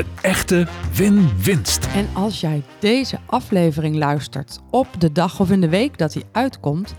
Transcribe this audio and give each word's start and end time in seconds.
Een 0.00 0.06
echte 0.22 0.66
win-winst. 0.94 1.88
En 1.94 2.08
als 2.12 2.40
jij 2.40 2.62
deze 2.78 3.18
aflevering 3.26 3.96
luistert 3.96 4.60
op 4.70 4.86
de 4.98 5.12
dag 5.12 5.40
of 5.40 5.50
in 5.50 5.60
de 5.60 5.68
week 5.68 5.98
dat 5.98 6.14
hij 6.14 6.22
uitkomt, 6.32 6.94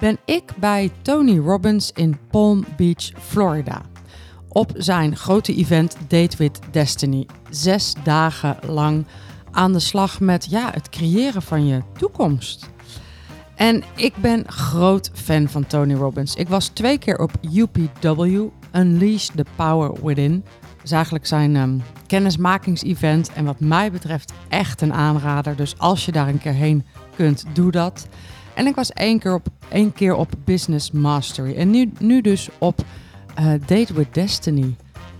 ben 0.00 0.18
ik 0.24 0.42
bij 0.56 0.90
Tony 1.02 1.38
Robbins 1.38 1.90
in 1.94 2.18
Palm 2.30 2.64
Beach, 2.76 3.10
Florida. 3.18 3.82
Op 4.48 4.72
zijn 4.76 5.16
grote 5.16 5.54
event 5.54 5.96
Date 6.08 6.36
with 6.36 6.58
Destiny. 6.70 7.26
Zes 7.50 7.94
dagen 8.02 8.56
lang 8.66 9.06
aan 9.50 9.72
de 9.72 9.80
slag 9.80 10.20
met 10.20 10.46
ja, 10.50 10.70
het 10.72 10.88
creëren 10.88 11.42
van 11.42 11.66
je 11.66 11.82
toekomst. 11.98 12.68
En 13.54 13.82
ik 13.94 14.16
ben 14.16 14.48
groot 14.48 15.10
fan 15.14 15.48
van 15.48 15.66
Tony 15.66 15.94
Robbins. 15.94 16.34
Ik 16.34 16.48
was 16.48 16.68
twee 16.68 16.98
keer 16.98 17.18
op 17.18 17.30
UPW, 17.54 18.44
Unleash 18.72 19.28
the 19.34 19.44
Power 19.56 20.04
Within 20.04 20.44
is 20.86 20.92
eigenlijk 20.92 21.26
zijn 21.26 21.56
um, 21.56 21.82
kennismakingsevent. 22.06 23.32
En 23.32 23.44
wat 23.44 23.60
mij 23.60 23.92
betreft 23.92 24.32
echt 24.48 24.80
een 24.80 24.92
aanrader. 24.92 25.56
Dus 25.56 25.78
als 25.78 26.04
je 26.04 26.12
daar 26.12 26.28
een 26.28 26.38
keer 26.38 26.52
heen 26.52 26.84
kunt, 27.16 27.44
doe 27.52 27.70
dat. 27.70 28.08
En 28.54 28.66
ik 28.66 28.74
was 28.74 28.92
één 28.92 29.18
keer 29.18 29.34
op, 29.34 29.46
één 29.68 29.92
keer 29.92 30.14
op 30.14 30.32
Business 30.44 30.90
Mastery. 30.90 31.56
En 31.56 31.70
nu, 31.70 31.92
nu 31.98 32.20
dus 32.20 32.48
op 32.58 32.84
uh, 33.40 33.52
Date 33.66 33.94
with 33.94 34.14
Destiny. 34.14 34.76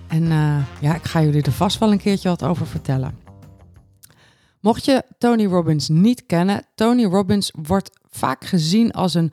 En 0.09 0.23
uh, 0.23 0.59
ja, 0.81 0.95
ik 0.95 1.05
ga 1.05 1.23
jullie 1.23 1.43
er 1.43 1.53
vast 1.53 1.79
wel 1.79 1.93
een 1.93 1.99
keertje 1.99 2.29
wat 2.29 2.45
over 2.45 2.67
vertellen. 2.67 3.19
Mocht 4.61 4.85
je 4.85 5.03
Tony 5.19 5.45
Robbins 5.45 5.89
niet 5.89 6.27
kennen, 6.27 6.67
Tony 6.75 7.05
Robbins 7.05 7.53
wordt 7.63 7.91
vaak 8.11 8.45
gezien 8.45 8.93
als 8.93 9.15
een 9.15 9.33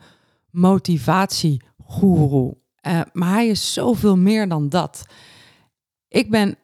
motivatiegoeroe. 0.50 2.56
Uh, 2.86 3.00
maar 3.12 3.32
hij 3.32 3.46
is 3.46 3.72
zoveel 3.72 4.16
meer 4.16 4.48
dan 4.48 4.68
dat. 4.68 5.06
Ik 6.14 6.30
ben. 6.30 6.56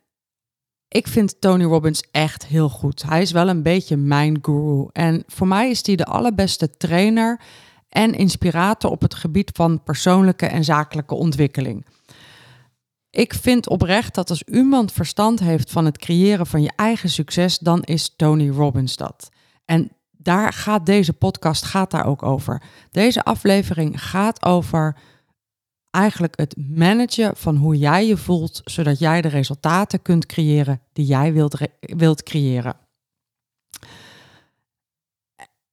Ik 0.88 1.06
vind 1.08 1.40
Tony 1.40 1.64
Robbins 1.64 2.04
echt 2.10 2.46
heel 2.46 2.68
goed. 2.68 3.02
Hij 3.02 3.22
is 3.22 3.30
wel 3.30 3.48
een 3.48 3.62
beetje 3.62 3.96
mijn 3.96 4.38
guru. 4.42 4.88
En 4.92 5.24
voor 5.26 5.46
mij 5.46 5.70
is 5.70 5.86
hij 5.86 5.96
de 5.96 6.04
allerbeste 6.04 6.76
trainer 6.76 7.40
en 7.88 8.14
inspirator 8.14 8.90
op 8.90 9.00
het 9.00 9.14
gebied 9.14 9.50
van 9.52 9.82
persoonlijke 9.82 10.46
en 10.46 10.64
zakelijke 10.64 11.14
ontwikkeling. 11.14 11.86
Ik 13.10 13.34
vind 13.34 13.68
oprecht 13.68 14.14
dat 14.14 14.30
als 14.30 14.42
iemand 14.42 14.92
verstand 14.92 15.40
heeft 15.40 15.70
van 15.70 15.84
het 15.84 15.98
creëren 15.98 16.46
van 16.46 16.62
je 16.62 16.72
eigen 16.76 17.08
succes, 17.10 17.58
dan 17.58 17.82
is 17.82 18.14
Tony 18.16 18.48
Robbins 18.48 18.96
dat. 18.96 19.28
En 19.64 19.90
daar 20.10 20.52
gaat 20.52 20.86
deze 20.86 21.12
podcast 21.12 21.64
gaat 21.64 21.90
daar 21.90 22.06
ook 22.06 22.22
over. 22.22 22.62
Deze 22.90 23.24
aflevering 23.24 24.02
gaat 24.02 24.44
over 24.44 24.96
eigenlijk 25.90 26.38
het 26.38 26.56
managen 26.56 27.36
van 27.36 27.56
hoe 27.56 27.76
jij 27.76 28.06
je 28.06 28.16
voelt, 28.16 28.60
zodat 28.64 28.98
jij 28.98 29.20
de 29.20 29.28
resultaten 29.28 30.02
kunt 30.02 30.26
creëren 30.26 30.80
die 30.92 31.06
jij 31.06 31.32
wilt, 31.32 31.58
wilt 31.80 32.22
creëren. 32.22 32.76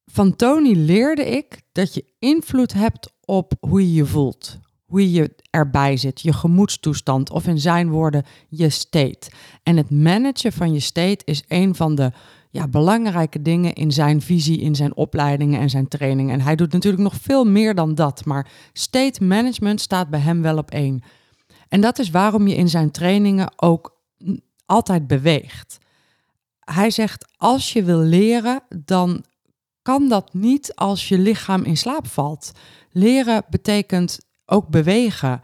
Van 0.05 0.35
Tony 0.35 0.73
leerde 0.73 1.25
ik 1.25 1.61
dat 1.71 1.93
je 1.93 2.05
invloed 2.19 2.73
hebt 2.73 3.14
op 3.25 3.53
hoe 3.59 3.81
je 3.81 3.93
je 3.93 4.05
voelt, 4.05 4.59
hoe 4.86 5.11
je 5.11 5.36
erbij 5.49 5.97
zit, 5.97 6.21
je 6.21 6.33
gemoedstoestand 6.33 7.30
of 7.30 7.47
in 7.47 7.59
zijn 7.59 7.89
woorden 7.89 8.25
je 8.49 8.69
state. 8.69 9.31
En 9.63 9.77
het 9.77 9.89
managen 9.89 10.53
van 10.53 10.73
je 10.73 10.80
state 10.80 11.25
is 11.25 11.43
een 11.47 11.75
van 11.75 11.95
de 11.95 12.11
ja, 12.57 12.67
belangrijke 12.67 13.41
dingen 13.41 13.73
in 13.73 13.91
zijn 13.91 14.21
visie, 14.21 14.59
in 14.59 14.75
zijn 14.75 14.95
opleidingen 14.95 15.59
en 15.59 15.69
zijn 15.69 15.87
trainingen. 15.87 16.33
En 16.33 16.41
hij 16.41 16.55
doet 16.55 16.71
natuurlijk 16.71 17.03
nog 17.03 17.15
veel 17.21 17.45
meer 17.45 17.75
dan 17.75 17.95
dat, 17.95 18.25
maar 18.25 18.47
state 18.73 19.23
management 19.23 19.81
staat 19.81 20.09
bij 20.09 20.19
hem 20.19 20.41
wel 20.41 20.57
op 20.57 20.71
één. 20.71 21.03
En 21.67 21.81
dat 21.81 21.99
is 21.99 22.09
waarom 22.09 22.47
je 22.47 22.55
in 22.55 22.69
zijn 22.69 22.91
trainingen 22.91 23.51
ook 23.55 23.97
altijd 24.65 25.07
beweegt. 25.07 25.77
Hij 26.59 26.89
zegt, 26.91 27.25
als 27.37 27.73
je 27.73 27.83
wil 27.83 27.99
leren, 27.99 28.61
dan 28.85 29.23
kan 29.81 30.09
dat 30.09 30.33
niet 30.33 30.75
als 30.75 31.07
je 31.07 31.17
lichaam 31.17 31.63
in 31.63 31.77
slaap 31.77 32.07
valt. 32.07 32.51
Leren 32.91 33.43
betekent 33.49 34.19
ook 34.45 34.67
bewegen. 34.67 35.41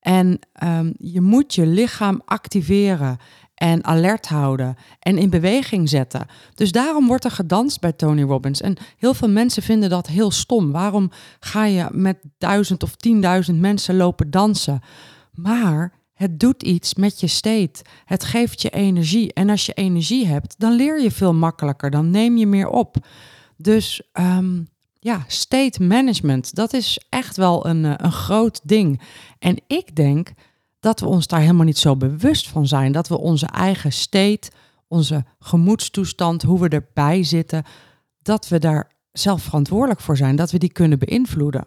En 0.00 0.38
um, 0.64 0.94
je 0.98 1.20
moet 1.20 1.54
je 1.54 1.66
lichaam 1.66 2.22
activeren 2.24 3.18
en 3.56 3.84
alert 3.84 4.26
houden 4.26 4.76
en 4.98 5.18
in 5.18 5.30
beweging 5.30 5.88
zetten. 5.88 6.26
Dus 6.54 6.72
daarom 6.72 7.06
wordt 7.06 7.24
er 7.24 7.30
gedanst 7.30 7.80
bij 7.80 7.92
Tony 7.92 8.22
Robbins. 8.22 8.60
En 8.60 8.76
heel 8.98 9.14
veel 9.14 9.28
mensen 9.28 9.62
vinden 9.62 9.90
dat 9.90 10.06
heel 10.06 10.30
stom. 10.30 10.72
Waarom 10.72 11.10
ga 11.40 11.64
je 11.64 11.88
met 11.90 12.18
duizend 12.38 12.82
of 12.82 12.96
tienduizend 12.96 13.60
mensen 13.60 13.96
lopen 13.96 14.30
dansen? 14.30 14.80
Maar 15.32 15.92
het 16.14 16.40
doet 16.40 16.62
iets 16.62 16.94
met 16.94 17.20
je 17.20 17.26
state. 17.26 17.84
Het 18.04 18.24
geeft 18.24 18.62
je 18.62 18.70
energie. 18.70 19.32
En 19.32 19.50
als 19.50 19.66
je 19.66 19.72
energie 19.72 20.26
hebt, 20.26 20.54
dan 20.58 20.72
leer 20.72 21.02
je 21.02 21.10
veel 21.10 21.34
makkelijker. 21.34 21.90
Dan 21.90 22.10
neem 22.10 22.36
je 22.36 22.46
meer 22.46 22.68
op. 22.68 22.96
Dus 23.56 24.02
um, 24.12 24.68
ja, 25.06 25.24
state 25.26 25.82
management, 25.82 26.54
dat 26.54 26.72
is 26.72 27.00
echt 27.08 27.36
wel 27.36 27.66
een, 27.66 27.84
eh, 27.84 27.92
een 27.96 28.12
groot 28.12 28.60
ding. 28.62 29.00
En 29.38 29.62
ik 29.66 29.96
denk 29.96 30.32
dat 30.86 31.00
we 31.00 31.06
ons 31.06 31.26
daar 31.26 31.40
helemaal 31.40 31.64
niet 31.64 31.78
zo 31.78 31.96
bewust 31.96 32.48
van 32.48 32.66
zijn. 32.66 32.92
Dat 32.92 33.08
we 33.08 33.18
onze 33.18 33.46
eigen 33.46 33.92
state, 33.92 34.50
onze 34.88 35.24
gemoedstoestand, 35.38 36.42
hoe 36.42 36.60
we 36.60 36.68
erbij 36.68 37.22
zitten, 37.22 37.64
dat 38.22 38.48
we 38.48 38.58
daar 38.58 38.90
zelf 39.12 39.42
verantwoordelijk 39.42 40.00
voor 40.00 40.16
zijn, 40.16 40.36
dat 40.36 40.50
we 40.50 40.58
die 40.58 40.72
kunnen 40.72 40.98
beïnvloeden. 40.98 41.66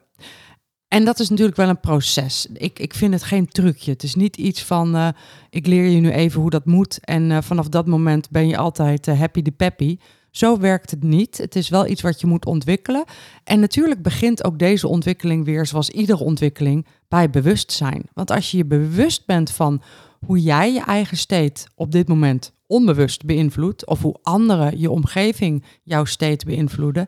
En 0.87 1.05
dat 1.05 1.19
is 1.19 1.29
natuurlijk 1.29 1.57
wel 1.57 1.69
een 1.69 1.79
proces. 1.79 2.47
Ik, 2.53 2.79
ik 2.79 2.93
vind 2.93 3.13
het 3.13 3.23
geen 3.23 3.47
trucje. 3.47 3.91
Het 3.91 4.03
is 4.03 4.15
niet 4.15 4.37
iets 4.37 4.63
van, 4.63 4.95
uh, 4.95 5.07
ik 5.49 5.67
leer 5.67 5.87
je 5.87 5.99
nu 5.99 6.11
even 6.11 6.41
hoe 6.41 6.49
dat 6.49 6.65
moet 6.65 6.99
en 6.99 7.29
uh, 7.29 7.37
vanaf 7.41 7.67
dat 7.67 7.87
moment 7.87 8.29
ben 8.29 8.47
je 8.47 8.57
altijd 8.57 9.07
uh, 9.07 9.19
happy 9.19 9.41
de 9.41 9.51
peppy. 9.51 9.97
Zo 10.39 10.57
werkt 10.57 10.91
het 10.91 11.03
niet. 11.03 11.37
Het 11.37 11.55
is 11.55 11.69
wel 11.69 11.87
iets 11.87 12.01
wat 12.01 12.21
je 12.21 12.27
moet 12.27 12.45
ontwikkelen. 12.45 13.03
En 13.43 13.59
natuurlijk 13.59 14.01
begint 14.01 14.43
ook 14.43 14.59
deze 14.59 14.87
ontwikkeling 14.87 15.45
weer, 15.45 15.65
zoals 15.65 15.89
iedere 15.89 16.23
ontwikkeling, 16.23 16.85
bij 17.07 17.29
bewustzijn. 17.29 18.09
Want 18.13 18.31
als 18.31 18.51
je 18.51 18.57
je 18.57 18.65
bewust 18.65 19.25
bent 19.25 19.51
van 19.51 19.81
hoe 20.25 20.39
jij 20.41 20.73
je 20.73 20.81
eigen 20.81 21.17
state 21.17 21.67
op 21.75 21.91
dit 21.91 22.07
moment 22.07 22.53
onbewust 22.67 23.25
beïnvloedt, 23.25 23.87
of 23.87 24.01
hoe 24.01 24.19
anderen, 24.21 24.79
je 24.79 24.91
omgeving, 24.91 25.63
jouw 25.83 26.05
state 26.05 26.45
beïnvloeden, 26.45 27.07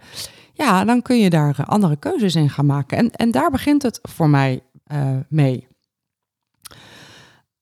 ja, 0.54 0.86
dan 0.86 1.02
kun 1.02 1.20
je 1.20 1.30
daar 1.30 1.66
andere 1.66 1.96
keuzes 1.96 2.36
in 2.36 2.50
gaan 2.50 2.66
maken. 2.66 2.98
En, 2.98 3.12
en 3.12 3.32
daar 3.32 3.52
begint 3.52 3.82
het 3.82 4.00
voor 4.02 4.30
mij 4.30 4.62
uh, 4.94 5.18
mee. 5.30 5.68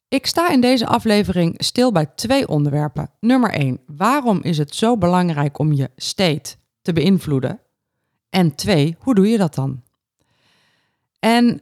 Ik 0.10 0.26
sta 0.26 0.50
in 0.50 0.62
deze 0.62 0.88
aflevering 0.88 1.56
stil 1.58 1.92
bij 1.92 2.06
twee 2.06 2.48
onderwerpen. 2.48 3.12
Nummer 3.20 3.52
1. 3.52 3.80
Waarom 3.86 4.42
is 4.42 4.58
het 4.58 4.76
zo 4.76 4.98
belangrijk 4.98 5.60
om 5.60 5.74
je 5.74 5.90
state 5.96 6.56
te 6.82 6.94
beïnvloeden? 6.94 7.60
En 8.30 8.56
twee, 8.56 8.96
hoe 9.00 9.16
doe 9.16 9.28
je 9.28 9.38
dat 9.38 9.56
dan? 9.56 9.84
En 11.20 11.62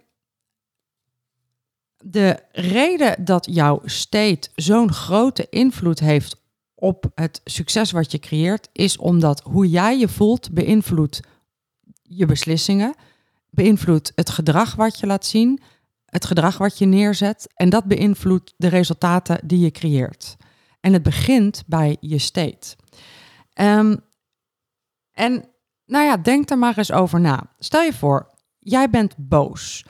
de 1.98 2.40
reden 2.52 3.26
dat 3.26 3.48
jouw 3.52 3.82
state 3.86 4.50
zo'n 4.56 4.92
grote 4.92 5.48
invloed 5.50 6.00
heeft 6.00 6.42
op 6.76 7.12
het 7.16 7.42
succes 7.44 7.92
wat 7.92 8.12
je 8.12 8.20
creëert, 8.20 8.70
is 8.72 8.98
omdat 8.98 9.42
hoe 9.42 9.70
jij 9.70 9.98
je 9.98 10.08
voelt 10.08 10.52
beïnvloedt 10.52 11.20
je 12.02 12.26
beslissingen, 12.26 12.96
beïnvloedt 13.50 14.12
het 14.16 14.30
gedrag 14.30 14.76
wat 14.76 15.00
je 15.00 15.08
laat 15.08 15.26
zien, 15.26 15.62
het 16.10 16.26
gedrag 16.26 16.58
wat 16.58 16.78
je 16.78 16.86
neerzet 16.86 17.48
en 17.54 17.70
dat 17.70 17.86
beïnvloedt 17.86 18.54
de 18.58 18.68
resultaten 18.68 19.40
die 19.44 19.60
je 19.60 19.72
creëert. 19.72 20.36
En 20.80 20.94
het 20.94 21.04
begint 21.04 21.64
bij 21.66 21.98
je 22.00 22.18
state. 22.18 22.76
Um, 23.62 24.00
en 25.12 25.46
nou 25.86 26.06
ja, 26.06 26.18
denk 26.18 26.50
er 26.50 26.58
maar 26.58 26.78
eens 26.78 26.92
over 26.92 27.20
na. 27.20 27.44
Stel 27.60 27.82
je 27.82 27.94
voor, 27.94 28.30
jij 28.60 28.90
bent 28.90 29.14
boos. 29.18 29.86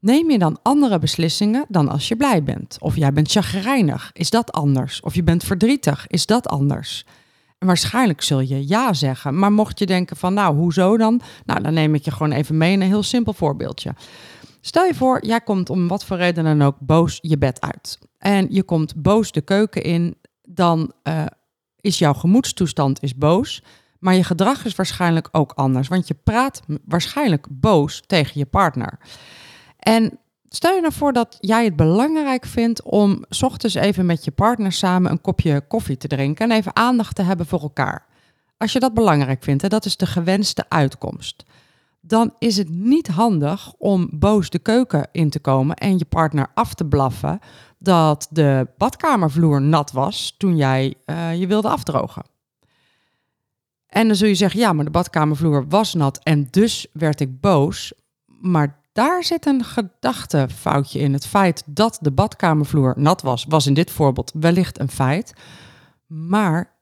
Neem 0.00 0.30
je 0.30 0.38
dan 0.38 0.58
andere 0.62 0.98
beslissingen 0.98 1.64
dan 1.68 1.88
als 1.88 2.08
je 2.08 2.16
blij 2.16 2.42
bent? 2.42 2.76
Of 2.80 2.96
jij 2.96 3.12
bent 3.12 3.30
chagrijnig, 3.30 4.10
is 4.12 4.30
dat 4.30 4.52
anders? 4.52 5.00
Of 5.00 5.14
je 5.14 5.22
bent 5.22 5.44
verdrietig, 5.44 6.06
is 6.06 6.26
dat 6.26 6.48
anders? 6.48 7.06
Waarschijnlijk 7.58 8.22
zul 8.22 8.40
je 8.40 8.68
ja 8.68 8.92
zeggen. 8.92 9.38
Maar 9.38 9.52
mocht 9.52 9.78
je 9.78 9.86
denken 9.86 10.16
van, 10.16 10.34
nou, 10.34 10.56
hoezo 10.56 10.96
dan? 10.96 11.20
Nou, 11.44 11.62
dan 11.62 11.74
neem 11.74 11.94
ik 11.94 12.04
je 12.04 12.10
gewoon 12.10 12.32
even 12.32 12.56
mee 12.56 12.72
in 12.72 12.80
een 12.80 12.86
heel 12.86 13.02
simpel 13.02 13.32
voorbeeldje. 13.32 13.94
Stel 14.60 14.84
je 14.84 14.94
voor, 14.94 15.26
jij 15.26 15.40
komt 15.40 15.70
om 15.70 15.88
wat 15.88 16.04
voor 16.04 16.16
reden 16.16 16.44
dan 16.44 16.62
ook 16.62 16.76
boos 16.80 17.18
je 17.22 17.38
bed 17.38 17.60
uit. 17.60 17.98
En 18.18 18.46
je 18.50 18.62
komt 18.62 19.02
boos 19.02 19.32
de 19.32 19.40
keuken 19.40 19.82
in, 19.82 20.16
dan 20.42 20.92
uh, 21.02 21.24
is 21.80 21.98
jouw 21.98 22.14
gemoedstoestand 22.14 23.02
is 23.02 23.14
boos. 23.14 23.62
Maar 23.98 24.14
je 24.14 24.24
gedrag 24.24 24.64
is 24.64 24.74
waarschijnlijk 24.74 25.28
ook 25.32 25.52
anders, 25.52 25.88
want 25.88 26.08
je 26.08 26.14
praat 26.14 26.60
waarschijnlijk 26.84 27.46
boos 27.50 28.02
tegen 28.06 28.38
je 28.38 28.46
partner. 28.46 28.98
En 29.78 30.18
stel 30.48 30.74
je 30.74 30.80
nou 30.80 30.92
voor 30.92 31.12
dat 31.12 31.36
jij 31.40 31.64
het 31.64 31.76
belangrijk 31.76 32.46
vindt 32.46 32.82
om 32.82 33.24
s 33.28 33.42
ochtends 33.42 33.74
even 33.74 34.06
met 34.06 34.24
je 34.24 34.30
partner 34.30 34.72
samen 34.72 35.10
een 35.10 35.20
kopje 35.20 35.60
koffie 35.60 35.96
te 35.96 36.08
drinken 36.08 36.50
en 36.50 36.56
even 36.56 36.76
aandacht 36.76 37.14
te 37.14 37.22
hebben 37.22 37.46
voor 37.46 37.60
elkaar. 37.60 38.06
Als 38.56 38.72
je 38.72 38.80
dat 38.80 38.94
belangrijk 38.94 39.42
vindt, 39.42 39.62
en 39.62 39.68
dat 39.68 39.84
is 39.84 39.96
de 39.96 40.06
gewenste 40.06 40.64
uitkomst, 40.68 41.44
dan 42.08 42.34
is 42.38 42.56
het 42.56 42.68
niet 42.68 43.08
handig 43.08 43.72
om 43.72 44.08
boos 44.12 44.50
de 44.50 44.58
keuken 44.58 45.08
in 45.12 45.30
te 45.30 45.40
komen 45.40 45.76
en 45.76 45.98
je 45.98 46.04
partner 46.04 46.46
af 46.54 46.74
te 46.74 46.84
blaffen 46.84 47.38
dat 47.78 48.28
de 48.30 48.66
badkamervloer 48.76 49.62
nat 49.62 49.92
was 49.92 50.34
toen 50.38 50.56
jij 50.56 50.94
uh, 51.06 51.38
je 51.38 51.46
wilde 51.46 51.68
afdrogen. 51.68 52.22
En 53.86 54.06
dan 54.06 54.16
zul 54.16 54.28
je 54.28 54.34
zeggen, 54.34 54.60
ja, 54.60 54.72
maar 54.72 54.84
de 54.84 54.90
badkamervloer 54.90 55.68
was 55.68 55.94
nat 55.94 56.18
en 56.22 56.48
dus 56.50 56.86
werd 56.92 57.20
ik 57.20 57.40
boos. 57.40 57.92
Maar 58.26 58.80
daar 58.92 59.24
zit 59.24 59.46
een 59.46 59.64
gedachtefoutje 59.64 60.98
in. 60.98 61.12
Het 61.12 61.26
feit 61.26 61.62
dat 61.66 61.98
de 62.00 62.10
badkamervloer 62.10 62.94
nat 62.96 63.22
was, 63.22 63.44
was 63.48 63.66
in 63.66 63.74
dit 63.74 63.90
voorbeeld 63.90 64.32
wellicht 64.34 64.78
een 64.78 64.90
feit. 64.90 65.32
Maar 66.06 66.77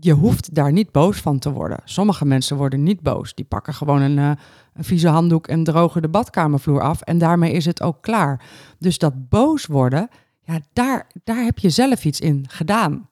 je 0.00 0.12
hoeft 0.12 0.54
daar 0.54 0.72
niet 0.72 0.92
boos 0.92 1.20
van 1.20 1.38
te 1.38 1.52
worden. 1.52 1.78
Sommige 1.84 2.24
mensen 2.24 2.56
worden 2.56 2.82
niet 2.82 3.00
boos. 3.00 3.34
Die 3.34 3.44
pakken 3.44 3.74
gewoon 3.74 4.00
een, 4.00 4.16
uh, 4.16 4.30
een 4.74 4.84
vieze 4.84 5.08
handdoek 5.08 5.46
en 5.46 5.64
drogen 5.64 6.02
de 6.02 6.08
badkamervloer 6.08 6.80
af. 6.80 7.00
En 7.00 7.18
daarmee 7.18 7.52
is 7.52 7.64
het 7.64 7.82
ook 7.82 8.02
klaar. 8.02 8.44
Dus 8.78 8.98
dat 8.98 9.28
boos 9.28 9.66
worden, 9.66 10.08
ja, 10.42 10.60
daar, 10.72 11.06
daar 11.24 11.44
heb 11.44 11.58
je 11.58 11.70
zelf 11.70 12.04
iets 12.04 12.20
in 12.20 12.44
gedaan. 12.48 13.08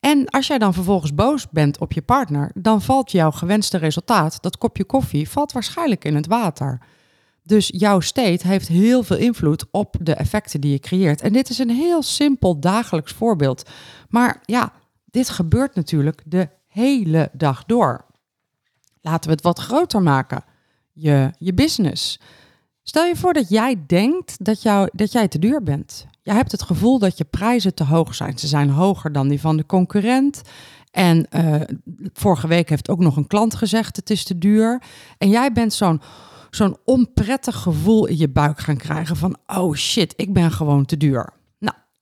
En 0.00 0.28
als 0.28 0.46
jij 0.46 0.58
dan 0.58 0.74
vervolgens 0.74 1.14
boos 1.14 1.48
bent 1.48 1.78
op 1.78 1.92
je 1.92 2.02
partner, 2.02 2.50
dan 2.54 2.82
valt 2.82 3.10
jouw 3.10 3.30
gewenste 3.30 3.78
resultaat, 3.78 4.42
dat 4.42 4.58
kopje 4.58 4.84
koffie, 4.84 5.28
valt 5.28 5.52
waarschijnlijk 5.52 6.04
in 6.04 6.14
het 6.14 6.26
water. 6.26 6.78
Dus 7.42 7.70
jouw 7.72 8.00
state 8.00 8.46
heeft 8.46 8.68
heel 8.68 9.02
veel 9.02 9.16
invloed 9.16 9.64
op 9.70 9.96
de 10.00 10.14
effecten 10.14 10.60
die 10.60 10.70
je 10.70 10.78
creëert. 10.78 11.20
En 11.20 11.32
dit 11.32 11.48
is 11.48 11.58
een 11.58 11.70
heel 11.70 12.02
simpel 12.02 12.60
dagelijks 12.60 13.12
voorbeeld. 13.12 13.70
Maar 14.08 14.42
ja, 14.44 14.72
dit 15.14 15.28
gebeurt 15.28 15.74
natuurlijk 15.74 16.22
de 16.26 16.48
hele 16.66 17.30
dag 17.32 17.64
door. 17.64 18.04
Laten 19.00 19.30
we 19.30 19.34
het 19.34 19.44
wat 19.44 19.58
groter 19.58 20.02
maken. 20.02 20.44
Je, 20.92 21.30
je 21.38 21.54
business. 21.54 22.20
Stel 22.82 23.04
je 23.04 23.16
voor 23.16 23.32
dat 23.32 23.48
jij 23.48 23.84
denkt 23.86 24.44
dat, 24.44 24.62
jou, 24.62 24.88
dat 24.92 25.12
jij 25.12 25.28
te 25.28 25.38
duur 25.38 25.62
bent. 25.62 26.06
Jij 26.22 26.34
hebt 26.34 26.52
het 26.52 26.62
gevoel 26.62 26.98
dat 26.98 27.18
je 27.18 27.24
prijzen 27.24 27.74
te 27.74 27.84
hoog 27.84 28.14
zijn. 28.14 28.38
Ze 28.38 28.46
zijn 28.46 28.70
hoger 28.70 29.12
dan 29.12 29.28
die 29.28 29.40
van 29.40 29.56
de 29.56 29.66
concurrent. 29.66 30.42
En 30.90 31.26
uh, 31.30 31.60
vorige 32.12 32.46
week 32.46 32.68
heeft 32.68 32.88
ook 32.88 33.00
nog 33.00 33.16
een 33.16 33.26
klant 33.26 33.54
gezegd: 33.54 33.96
het 33.96 34.10
is 34.10 34.24
te 34.24 34.38
duur. 34.38 34.82
En 35.18 35.28
jij 35.28 35.52
bent 35.52 35.72
zo'n 35.72 36.00
zo'n 36.50 36.76
onprettig 36.84 37.56
gevoel 37.56 38.06
in 38.06 38.18
je 38.18 38.28
buik 38.28 38.58
gaan 38.58 38.76
krijgen 38.76 39.16
van: 39.16 39.36
oh 39.46 39.74
shit, 39.74 40.14
ik 40.16 40.32
ben 40.32 40.50
gewoon 40.50 40.84
te 40.84 40.96
duur. 40.96 41.32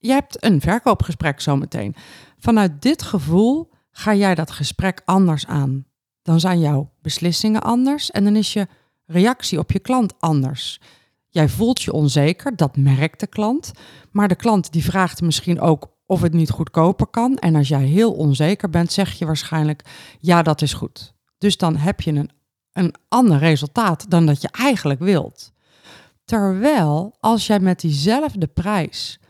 Je 0.03 0.13
hebt 0.13 0.45
een 0.45 0.61
verkoopgesprek 0.61 1.41
zometeen. 1.41 1.95
Vanuit 2.39 2.83
dit 2.83 3.03
gevoel 3.03 3.71
ga 3.91 4.15
jij 4.15 4.35
dat 4.35 4.51
gesprek 4.51 5.03
anders 5.05 5.47
aan. 5.47 5.85
Dan 6.23 6.41
zijn 6.41 6.61
jouw 6.61 6.93
beslissingen 7.03 7.63
anders 7.63 8.11
en 8.11 8.25
dan 8.25 8.37
is 8.37 8.53
je 8.53 8.67
reactie 9.07 9.59
op 9.59 9.73
je 9.73 9.79
klant 9.79 10.15
anders. 10.19 10.81
Jij 11.29 11.49
voelt 11.49 11.83
je 11.83 11.93
onzeker, 11.93 12.57
dat 12.57 12.77
merkt 12.77 13.21
de 13.21 13.27
klant. 13.27 13.73
Maar 14.11 14.29
de 14.29 14.35
klant 14.35 14.73
die 14.73 14.85
vraagt 14.85 15.21
misschien 15.21 15.61
ook 15.61 15.89
of 16.07 16.21
het 16.21 16.33
niet 16.33 16.51
goedkoper 16.51 17.07
kan. 17.07 17.37
En 17.37 17.55
als 17.55 17.69
jij 17.69 17.85
heel 17.85 18.13
onzeker 18.13 18.71
bent, 18.71 18.93
zeg 18.93 19.13
je 19.13 19.27
waarschijnlijk 19.27 19.83
ja, 20.21 20.43
dat 20.43 20.63
is 20.63 20.73
goed. 20.73 21.15
Dus 21.39 21.57
dan 21.57 21.77
heb 21.77 22.01
je 22.01 22.13
een, 22.13 22.31
een 22.73 22.95
ander 23.09 23.39
resultaat 23.39 24.11
dan 24.11 24.27
dat 24.27 24.43
je 24.43 24.49
eigenlijk 24.53 25.01
wilt. 25.01 25.53
Terwijl 26.25 27.17
als 27.21 27.47
jij 27.47 27.61
met 27.61 27.81
diezelfde 27.81 28.47
prijs 28.47 29.21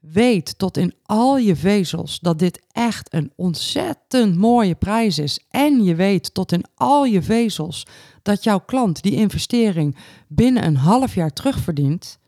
weet 0.00 0.58
tot 0.58 0.76
in 0.76 0.94
al 1.02 1.38
je 1.38 1.56
vezels 1.56 2.18
dat 2.20 2.38
dit 2.38 2.62
echt 2.72 3.14
een 3.14 3.32
ontzettend 3.36 4.36
mooie 4.36 4.74
prijs 4.74 5.18
is. 5.18 5.40
En 5.50 5.84
je 5.84 5.94
weet 5.94 6.34
tot 6.34 6.52
in 6.52 6.64
al 6.74 7.04
je 7.04 7.22
vezels 7.22 7.86
dat 8.22 8.44
jouw 8.44 8.60
klant 8.60 9.02
die 9.02 9.14
investering 9.14 9.96
binnen 10.28 10.64
een 10.64 10.76
half 10.76 11.14
jaar 11.14 11.32
terugverdient, 11.32 12.18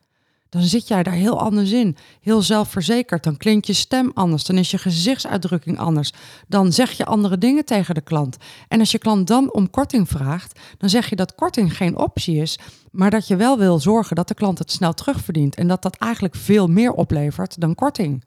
dan 0.53 0.63
zit 0.63 0.89
jij 0.89 1.03
daar 1.03 1.15
heel 1.15 1.41
anders 1.41 1.71
in. 1.71 1.97
Heel 2.21 2.43
zelfverzekerd. 2.43 3.25
Dan 3.25 3.37
klinkt 3.37 3.67
je 3.67 3.73
stem 3.73 4.11
anders. 4.15 4.45
Dan 4.45 4.57
is 4.57 4.71
je 4.71 4.79
gezichtsuitdrukking 4.79 5.79
anders. 5.79 6.13
Dan 6.49 6.73
zeg 6.73 6.91
je 6.91 7.05
andere 7.05 7.39
dingen 7.39 7.65
tegen 7.65 7.95
de 7.95 8.01
klant. 8.01 8.37
En 8.69 8.81
als 8.81 8.91
je 8.91 8.99
klant 8.99 9.27
dan 9.27 9.53
om 9.53 9.71
korting 9.71 10.09
vraagt, 10.09 10.61
dan 10.79 10.89
zeg 10.89 11.09
je 11.09 11.17
dat 11.17 11.35
korting 11.35 11.77
geen 11.77 11.97
optie 11.97 12.37
is. 12.37 12.59
Maar 12.91 13.11
dat 13.11 13.27
je 13.27 13.37
wel 13.37 13.59
wil 13.59 13.79
zorgen 13.79 14.17
dat 14.17 14.29
de 14.29 14.35
klant 14.35 14.59
het 14.59 14.71
snel 14.71 14.93
terugverdient. 14.93 15.55
En 15.55 15.69
dat 15.69 15.83
dat 15.83 15.97
eigenlijk 15.97 16.35
veel 16.35 16.67
meer 16.67 16.93
oplevert 16.93 17.61
dan 17.61 17.75
korting. 17.75 18.25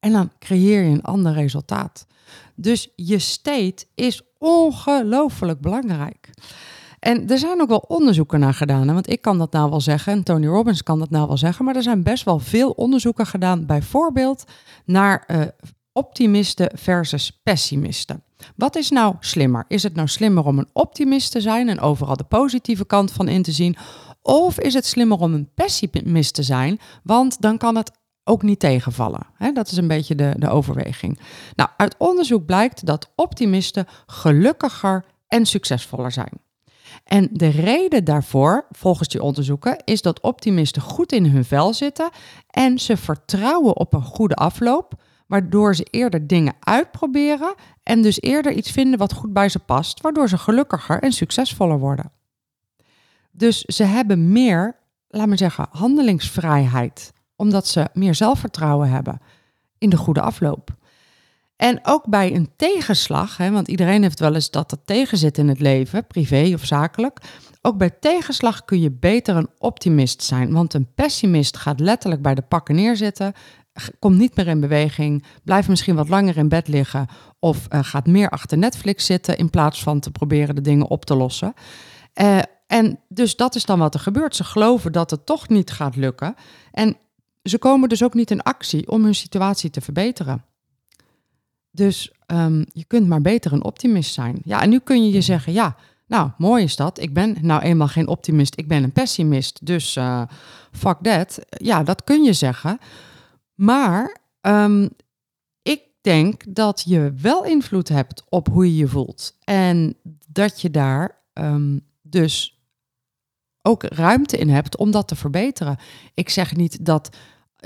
En 0.00 0.12
dan 0.12 0.30
creëer 0.38 0.82
je 0.82 0.90
een 0.90 1.02
ander 1.02 1.32
resultaat. 1.32 2.06
Dus 2.54 2.88
je 2.96 3.18
state 3.18 3.86
is 3.94 4.22
ongelooflijk 4.38 5.60
belangrijk. 5.60 6.30
En 7.06 7.28
er 7.28 7.38
zijn 7.38 7.60
ook 7.60 7.68
wel 7.68 7.84
onderzoeken 7.88 8.40
naar 8.40 8.54
gedaan. 8.54 8.94
Want 8.94 9.10
ik 9.10 9.20
kan 9.20 9.38
dat 9.38 9.52
nou 9.52 9.70
wel 9.70 9.80
zeggen 9.80 10.12
en 10.12 10.22
Tony 10.22 10.46
Robbins 10.46 10.82
kan 10.82 10.98
dat 10.98 11.10
nou 11.10 11.26
wel 11.26 11.36
zeggen. 11.36 11.64
Maar 11.64 11.76
er 11.76 11.82
zijn 11.82 12.02
best 12.02 12.24
wel 12.24 12.38
veel 12.38 12.70
onderzoeken 12.70 13.26
gedaan, 13.26 13.66
bijvoorbeeld 13.66 14.44
naar 14.84 15.24
uh, 15.26 15.40
optimisten 15.92 16.70
versus 16.74 17.40
pessimisten. 17.42 18.22
Wat 18.56 18.76
is 18.76 18.90
nou 18.90 19.14
slimmer? 19.20 19.64
Is 19.68 19.82
het 19.82 19.94
nou 19.94 20.08
slimmer 20.08 20.44
om 20.44 20.58
een 20.58 20.68
optimist 20.72 21.32
te 21.32 21.40
zijn 21.40 21.68
en 21.68 21.80
overal 21.80 22.16
de 22.16 22.24
positieve 22.24 22.86
kant 22.86 23.12
van 23.12 23.28
in 23.28 23.42
te 23.42 23.52
zien? 23.52 23.76
Of 24.22 24.60
is 24.60 24.74
het 24.74 24.86
slimmer 24.86 25.18
om 25.18 25.34
een 25.34 25.50
pessimist 25.54 26.34
te 26.34 26.42
zijn? 26.42 26.80
Want 27.02 27.40
dan 27.40 27.58
kan 27.58 27.76
het 27.76 27.90
ook 28.24 28.42
niet 28.42 28.58
tegenvallen. 28.58 29.26
dat 29.54 29.70
is 29.70 29.76
een 29.76 29.88
beetje 29.88 30.14
de, 30.14 30.34
de 30.38 30.48
overweging. 30.48 31.18
Nou, 31.54 31.70
uit 31.76 31.94
onderzoek 31.98 32.46
blijkt 32.46 32.86
dat 32.86 33.12
optimisten 33.16 33.86
gelukkiger 34.06 35.04
en 35.28 35.46
succesvoller 35.46 36.12
zijn. 36.12 36.44
En 37.06 37.28
de 37.32 37.48
reden 37.48 38.04
daarvoor, 38.04 38.66
volgens 38.70 39.08
die 39.08 39.22
onderzoeken, 39.22 39.82
is 39.84 40.02
dat 40.02 40.20
optimisten 40.20 40.82
goed 40.82 41.12
in 41.12 41.26
hun 41.26 41.44
vel 41.44 41.74
zitten 41.74 42.10
en 42.50 42.78
ze 42.78 42.96
vertrouwen 42.96 43.76
op 43.76 43.92
een 43.92 44.02
goede 44.02 44.34
afloop, 44.34 45.02
waardoor 45.26 45.74
ze 45.74 45.86
eerder 45.90 46.26
dingen 46.26 46.54
uitproberen 46.60 47.54
en 47.82 48.02
dus 48.02 48.20
eerder 48.20 48.52
iets 48.52 48.70
vinden 48.70 48.98
wat 48.98 49.12
goed 49.12 49.32
bij 49.32 49.48
ze 49.48 49.58
past, 49.58 50.00
waardoor 50.00 50.28
ze 50.28 50.38
gelukkiger 50.38 51.02
en 51.02 51.12
succesvoller 51.12 51.78
worden. 51.78 52.10
Dus 53.30 53.60
ze 53.60 53.84
hebben 53.84 54.32
meer, 54.32 54.76
laat 55.08 55.28
me 55.28 55.36
zeggen, 55.36 55.66
handelingsvrijheid, 55.70 57.12
omdat 57.36 57.66
ze 57.66 57.88
meer 57.92 58.14
zelfvertrouwen 58.14 58.88
hebben 58.88 59.20
in 59.78 59.90
de 59.90 59.96
goede 59.96 60.20
afloop. 60.20 60.76
En 61.56 61.80
ook 61.82 62.06
bij 62.06 62.34
een 62.34 62.50
tegenslag, 62.56 63.36
hè, 63.36 63.50
want 63.50 63.68
iedereen 63.68 64.02
heeft 64.02 64.20
wel 64.20 64.34
eens 64.34 64.50
dat 64.50 64.72
er 64.72 64.84
tegen 64.84 65.18
zit 65.18 65.38
in 65.38 65.48
het 65.48 65.60
leven, 65.60 66.06
privé 66.06 66.50
of 66.54 66.64
zakelijk. 66.64 67.18
Ook 67.62 67.76
bij 67.76 67.90
tegenslag 67.90 68.64
kun 68.64 68.80
je 68.80 68.90
beter 68.90 69.36
een 69.36 69.50
optimist 69.58 70.22
zijn, 70.22 70.52
want 70.52 70.74
een 70.74 70.92
pessimist 70.94 71.56
gaat 71.56 71.80
letterlijk 71.80 72.22
bij 72.22 72.34
de 72.34 72.42
pakken 72.42 72.74
neerzitten, 72.74 73.32
komt 73.98 74.18
niet 74.18 74.36
meer 74.36 74.46
in 74.46 74.60
beweging, 74.60 75.24
blijft 75.44 75.68
misschien 75.68 75.94
wat 75.94 76.08
langer 76.08 76.36
in 76.36 76.48
bed 76.48 76.68
liggen 76.68 77.06
of 77.38 77.66
uh, 77.70 77.78
gaat 77.82 78.06
meer 78.06 78.28
achter 78.28 78.58
Netflix 78.58 79.06
zitten 79.06 79.38
in 79.38 79.50
plaats 79.50 79.82
van 79.82 80.00
te 80.00 80.10
proberen 80.10 80.54
de 80.54 80.60
dingen 80.60 80.88
op 80.88 81.04
te 81.04 81.14
lossen. 81.14 81.54
Uh, 82.20 82.38
en 82.66 83.00
dus 83.08 83.36
dat 83.36 83.54
is 83.54 83.64
dan 83.64 83.78
wat 83.78 83.94
er 83.94 84.00
gebeurt. 84.00 84.36
Ze 84.36 84.44
geloven 84.44 84.92
dat 84.92 85.10
het 85.10 85.26
toch 85.26 85.48
niet 85.48 85.70
gaat 85.70 85.96
lukken 85.96 86.34
en 86.72 86.96
ze 87.42 87.58
komen 87.58 87.88
dus 87.88 88.02
ook 88.02 88.14
niet 88.14 88.30
in 88.30 88.42
actie 88.42 88.88
om 88.88 89.04
hun 89.04 89.14
situatie 89.14 89.70
te 89.70 89.80
verbeteren. 89.80 90.44
Dus 91.76 92.12
um, 92.26 92.64
je 92.72 92.84
kunt 92.84 93.06
maar 93.06 93.20
beter 93.20 93.52
een 93.52 93.64
optimist 93.64 94.14
zijn. 94.14 94.38
Ja, 94.44 94.62
en 94.62 94.68
nu 94.68 94.78
kun 94.78 95.04
je 95.04 95.12
je 95.12 95.20
zeggen, 95.20 95.52
ja, 95.52 95.76
nou, 96.06 96.30
mooi 96.38 96.64
is 96.64 96.76
dat. 96.76 97.00
Ik 97.00 97.14
ben 97.14 97.36
nou 97.40 97.62
eenmaal 97.62 97.88
geen 97.88 98.08
optimist, 98.08 98.58
ik 98.58 98.68
ben 98.68 98.82
een 98.82 98.92
pessimist. 98.92 99.66
Dus 99.66 99.96
uh, 99.96 100.22
fuck 100.72 100.96
that. 101.02 101.38
Ja, 101.48 101.82
dat 101.82 102.04
kun 102.04 102.22
je 102.22 102.32
zeggen. 102.32 102.78
Maar 103.54 104.16
um, 104.40 104.88
ik 105.62 105.80
denk 106.00 106.54
dat 106.54 106.82
je 106.86 107.12
wel 107.20 107.44
invloed 107.44 107.88
hebt 107.88 108.24
op 108.28 108.48
hoe 108.48 108.66
je 108.66 108.76
je 108.76 108.88
voelt. 108.88 109.36
En 109.44 109.96
dat 110.28 110.60
je 110.60 110.70
daar 110.70 111.18
um, 111.32 111.80
dus 112.02 112.60
ook 113.62 113.82
ruimte 113.82 114.36
in 114.36 114.48
hebt 114.48 114.76
om 114.76 114.90
dat 114.90 115.08
te 115.08 115.16
verbeteren. 115.16 115.78
Ik 116.14 116.28
zeg 116.28 116.56
niet 116.56 116.84
dat 116.84 117.16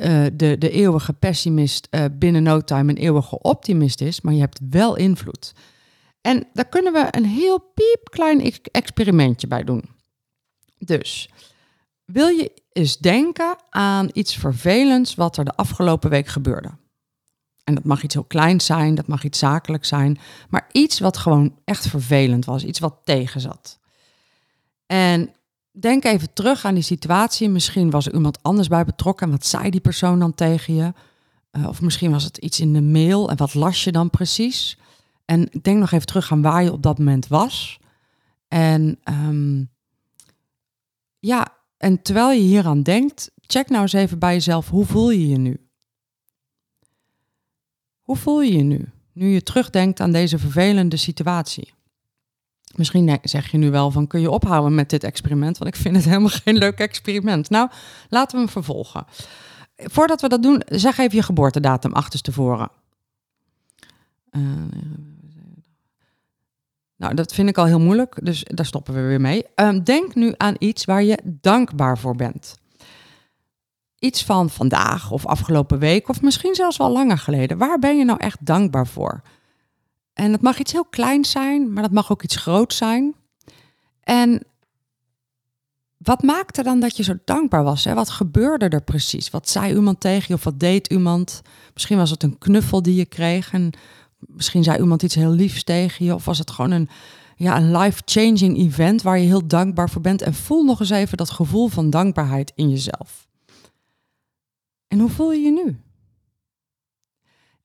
uh, 0.01 0.27
de, 0.33 0.59
de 0.59 0.71
eeuwige 0.71 1.13
pessimist 1.13 1.89
uh, 1.91 2.05
binnen 2.13 2.43
no 2.43 2.61
time 2.61 2.91
een 2.91 2.99
eeuwige 2.99 3.39
optimist 3.39 4.01
is, 4.01 4.21
maar 4.21 4.35
je 4.35 4.41
hebt 4.41 4.61
wel 4.71 4.97
invloed. 4.97 5.53
En 6.21 6.47
daar 6.53 6.69
kunnen 6.69 6.93
we 6.93 7.09
een 7.11 7.25
heel 7.25 7.59
piepklein 7.75 8.55
experimentje 8.71 9.47
bij 9.47 9.65
doen. 9.65 9.85
Dus, 10.79 11.31
wil 12.05 12.29
je 12.29 12.53
eens 12.73 12.99
denken 12.99 13.57
aan 13.71 14.09
iets 14.13 14.37
vervelends 14.37 15.15
wat 15.15 15.37
er 15.37 15.45
de 15.45 15.57
afgelopen 15.57 16.11
week 16.11 16.27
gebeurde? 16.27 16.71
En 17.65 17.75
dat 17.75 17.85
mag 17.85 18.03
iets 18.03 18.15
heel 18.15 18.25
kleins 18.25 18.65
zijn, 18.65 18.95
dat 18.95 19.07
mag 19.07 19.25
iets 19.25 19.39
zakelijk 19.39 19.85
zijn, 19.85 20.19
maar 20.49 20.69
iets 20.73 20.99
wat 20.99 21.17
gewoon 21.17 21.59
echt 21.65 21.89
vervelend 21.89 22.45
was, 22.45 22.65
iets 22.65 22.79
wat 22.79 23.01
tegen 23.05 23.41
zat. 23.41 23.79
En 24.87 25.35
denk 25.83 26.05
even 26.05 26.33
terug 26.33 26.65
aan 26.65 26.75
die 26.75 26.83
situatie. 26.83 27.49
Misschien 27.49 27.91
was 27.91 28.07
er 28.07 28.15
iemand 28.15 28.43
anders 28.43 28.69
bij 28.69 28.85
betrokken. 28.85 29.27
En 29.27 29.33
wat 29.33 29.47
zei 29.47 29.71
die 29.71 29.81
persoon 29.81 30.19
dan 30.19 30.35
tegen 30.35 30.75
je? 30.75 30.93
Uh, 31.53 31.69
of 31.69 31.81
misschien 31.81 32.11
was 32.11 32.25
het 32.25 32.37
iets 32.37 32.61
in 32.61 32.73
de 32.73 32.83
mail. 32.83 33.31
En 33.31 33.37
wat 33.37 33.55
las 33.55 33.85
je 33.85 33.93
dan 33.93 34.11
precies? 34.11 34.79
En 35.25 35.49
denk 35.63 35.79
nog 35.79 35.93
even 35.93 36.07
terug 36.07 36.33
aan 36.33 36.43
waar 36.43 36.63
je 36.63 36.73
op 36.73 36.83
dat 36.83 36.99
moment 36.99 37.27
was. 37.27 37.81
En 38.49 38.99
um, 39.05 39.71
ja, 41.19 41.57
en 41.77 42.03
terwijl 42.03 42.31
je 42.31 42.41
hieraan 42.41 42.83
denkt, 42.83 43.31
check 43.41 43.69
nou 43.69 43.83
eens 43.83 43.93
even 43.93 44.19
bij 44.19 44.33
jezelf, 44.33 44.69
hoe 44.69 44.87
voel 44.87 45.11
je 45.11 45.29
je 45.29 45.37
nu? 45.37 45.61
Hoe 48.01 48.17
voel 48.17 48.43
je 48.43 48.53
je 48.53 48.63
nu? 48.63 48.89
Nu 49.13 49.29
je 49.29 49.43
terugdenkt 49.43 50.01
aan 50.01 50.13
deze 50.13 50.39
vervelende 50.39 50.97
situatie. 50.97 51.73
Misschien 52.77 53.19
zeg 53.23 53.51
je 53.51 53.59
nu 53.59 53.71
wel 53.71 53.91
van 53.91 54.07
kun 54.07 54.21
je 54.21 54.31
ophouden 54.31 54.75
met 54.75 54.91
dit 54.91 55.05
experiment, 55.05 55.59
want 55.59 55.75
ik 55.75 55.81
vind 55.81 55.97
het 55.97 56.05
helemaal 56.05 56.29
geen 56.29 56.57
leuk 56.57 56.79
experiment. 56.79 57.51
Nou, 57.51 57.69
laten 58.09 58.37
we 58.37 58.43
hem 58.43 58.53
vervolgen. 58.53 59.07
Voordat 59.77 60.21
we 60.21 60.29
dat 60.29 60.43
doen, 60.43 60.63
zeg 60.67 60.99
even 60.99 61.17
je 61.17 61.23
geboortedatum 61.23 61.93
achterstevoren. 61.93 62.71
Uh, 64.31 64.43
nou, 66.97 67.15
dat 67.15 67.35
vind 67.35 67.49
ik 67.49 67.59
al 67.59 67.65
heel 67.65 67.81
moeilijk, 67.81 68.19
dus 68.23 68.45
daar 68.45 68.67
stoppen 68.67 68.95
we 68.95 69.01
weer 69.01 69.21
mee. 69.21 69.45
Um, 69.55 69.85
denk 69.85 70.15
nu 70.15 70.35
aan 70.37 70.55
iets 70.59 70.85
waar 70.85 71.03
je 71.03 71.19
dankbaar 71.25 71.99
voor 71.99 72.17
bent. 72.17 72.59
Iets 73.99 74.25
van 74.25 74.51
vandaag 74.51 75.11
of 75.11 75.27
afgelopen 75.27 75.79
week, 75.79 76.09
of 76.09 76.23
misschien 76.23 76.55
zelfs 76.55 76.77
wel 76.77 76.91
langer 76.91 77.19
geleden. 77.19 77.59
Waar 77.59 77.79
ben 77.79 77.99
je 77.99 78.05
nou 78.05 78.19
echt 78.19 78.47
dankbaar 78.47 78.87
voor? 78.87 79.23
En 80.21 80.33
het 80.33 80.43
mag 80.43 80.59
iets 80.59 80.73
heel 80.73 80.85
kleins 80.85 81.31
zijn, 81.31 81.73
maar 81.73 81.83
dat 81.83 81.93
mag 81.93 82.13
ook 82.13 82.23
iets 82.23 82.37
groots 82.37 82.77
zijn. 82.77 83.15
En 84.01 84.43
wat 85.97 86.23
maakte 86.23 86.63
dan 86.63 86.81
dat 86.81 86.97
je 86.97 87.03
zo 87.03 87.15
dankbaar 87.25 87.63
was? 87.65 87.85
Hè? 87.85 87.95
Wat 87.95 88.11
gebeurde 88.11 88.69
er 88.69 88.83
precies? 88.83 89.31
Wat 89.31 89.49
zei 89.49 89.75
iemand 89.75 90.01
tegen 90.01 90.25
je 90.29 90.35
of 90.35 90.45
wat 90.45 90.61
deed 90.61 90.87
iemand? 90.87 91.43
Misschien 91.75 91.97
was 91.97 92.11
het 92.11 92.23
een 92.23 92.39
knuffel 92.39 92.83
die 92.83 92.95
je 92.95 93.05
kreeg 93.05 93.53
en 93.53 93.71
misschien 94.19 94.65
zei 94.65 94.79
iemand 94.79 95.03
iets 95.03 95.15
heel 95.15 95.31
liefs 95.31 95.65
tegen 95.65 96.05
je. 96.05 96.15
Of 96.15 96.25
was 96.25 96.39
het 96.39 96.51
gewoon 96.51 96.71
een, 96.71 96.89
ja, 97.37 97.57
een 97.57 97.77
life-changing 97.77 98.59
event 98.59 99.03
waar 99.03 99.19
je 99.19 99.27
heel 99.27 99.47
dankbaar 99.47 99.91
voor 99.91 100.03
bent. 100.03 100.23
En 100.23 100.35
voel 100.35 100.65
nog 100.65 100.81
eens 100.81 100.91
even 100.91 101.17
dat 101.17 101.31
gevoel 101.31 101.69
van 101.69 101.91
dankbaarheid 101.91 102.53
in 102.55 102.71
jezelf. 102.71 103.29
En 104.89 104.99
hoe 104.99 105.11
voel 105.11 105.33
je 105.33 105.41
je 105.41 105.51
nu? 105.51 105.81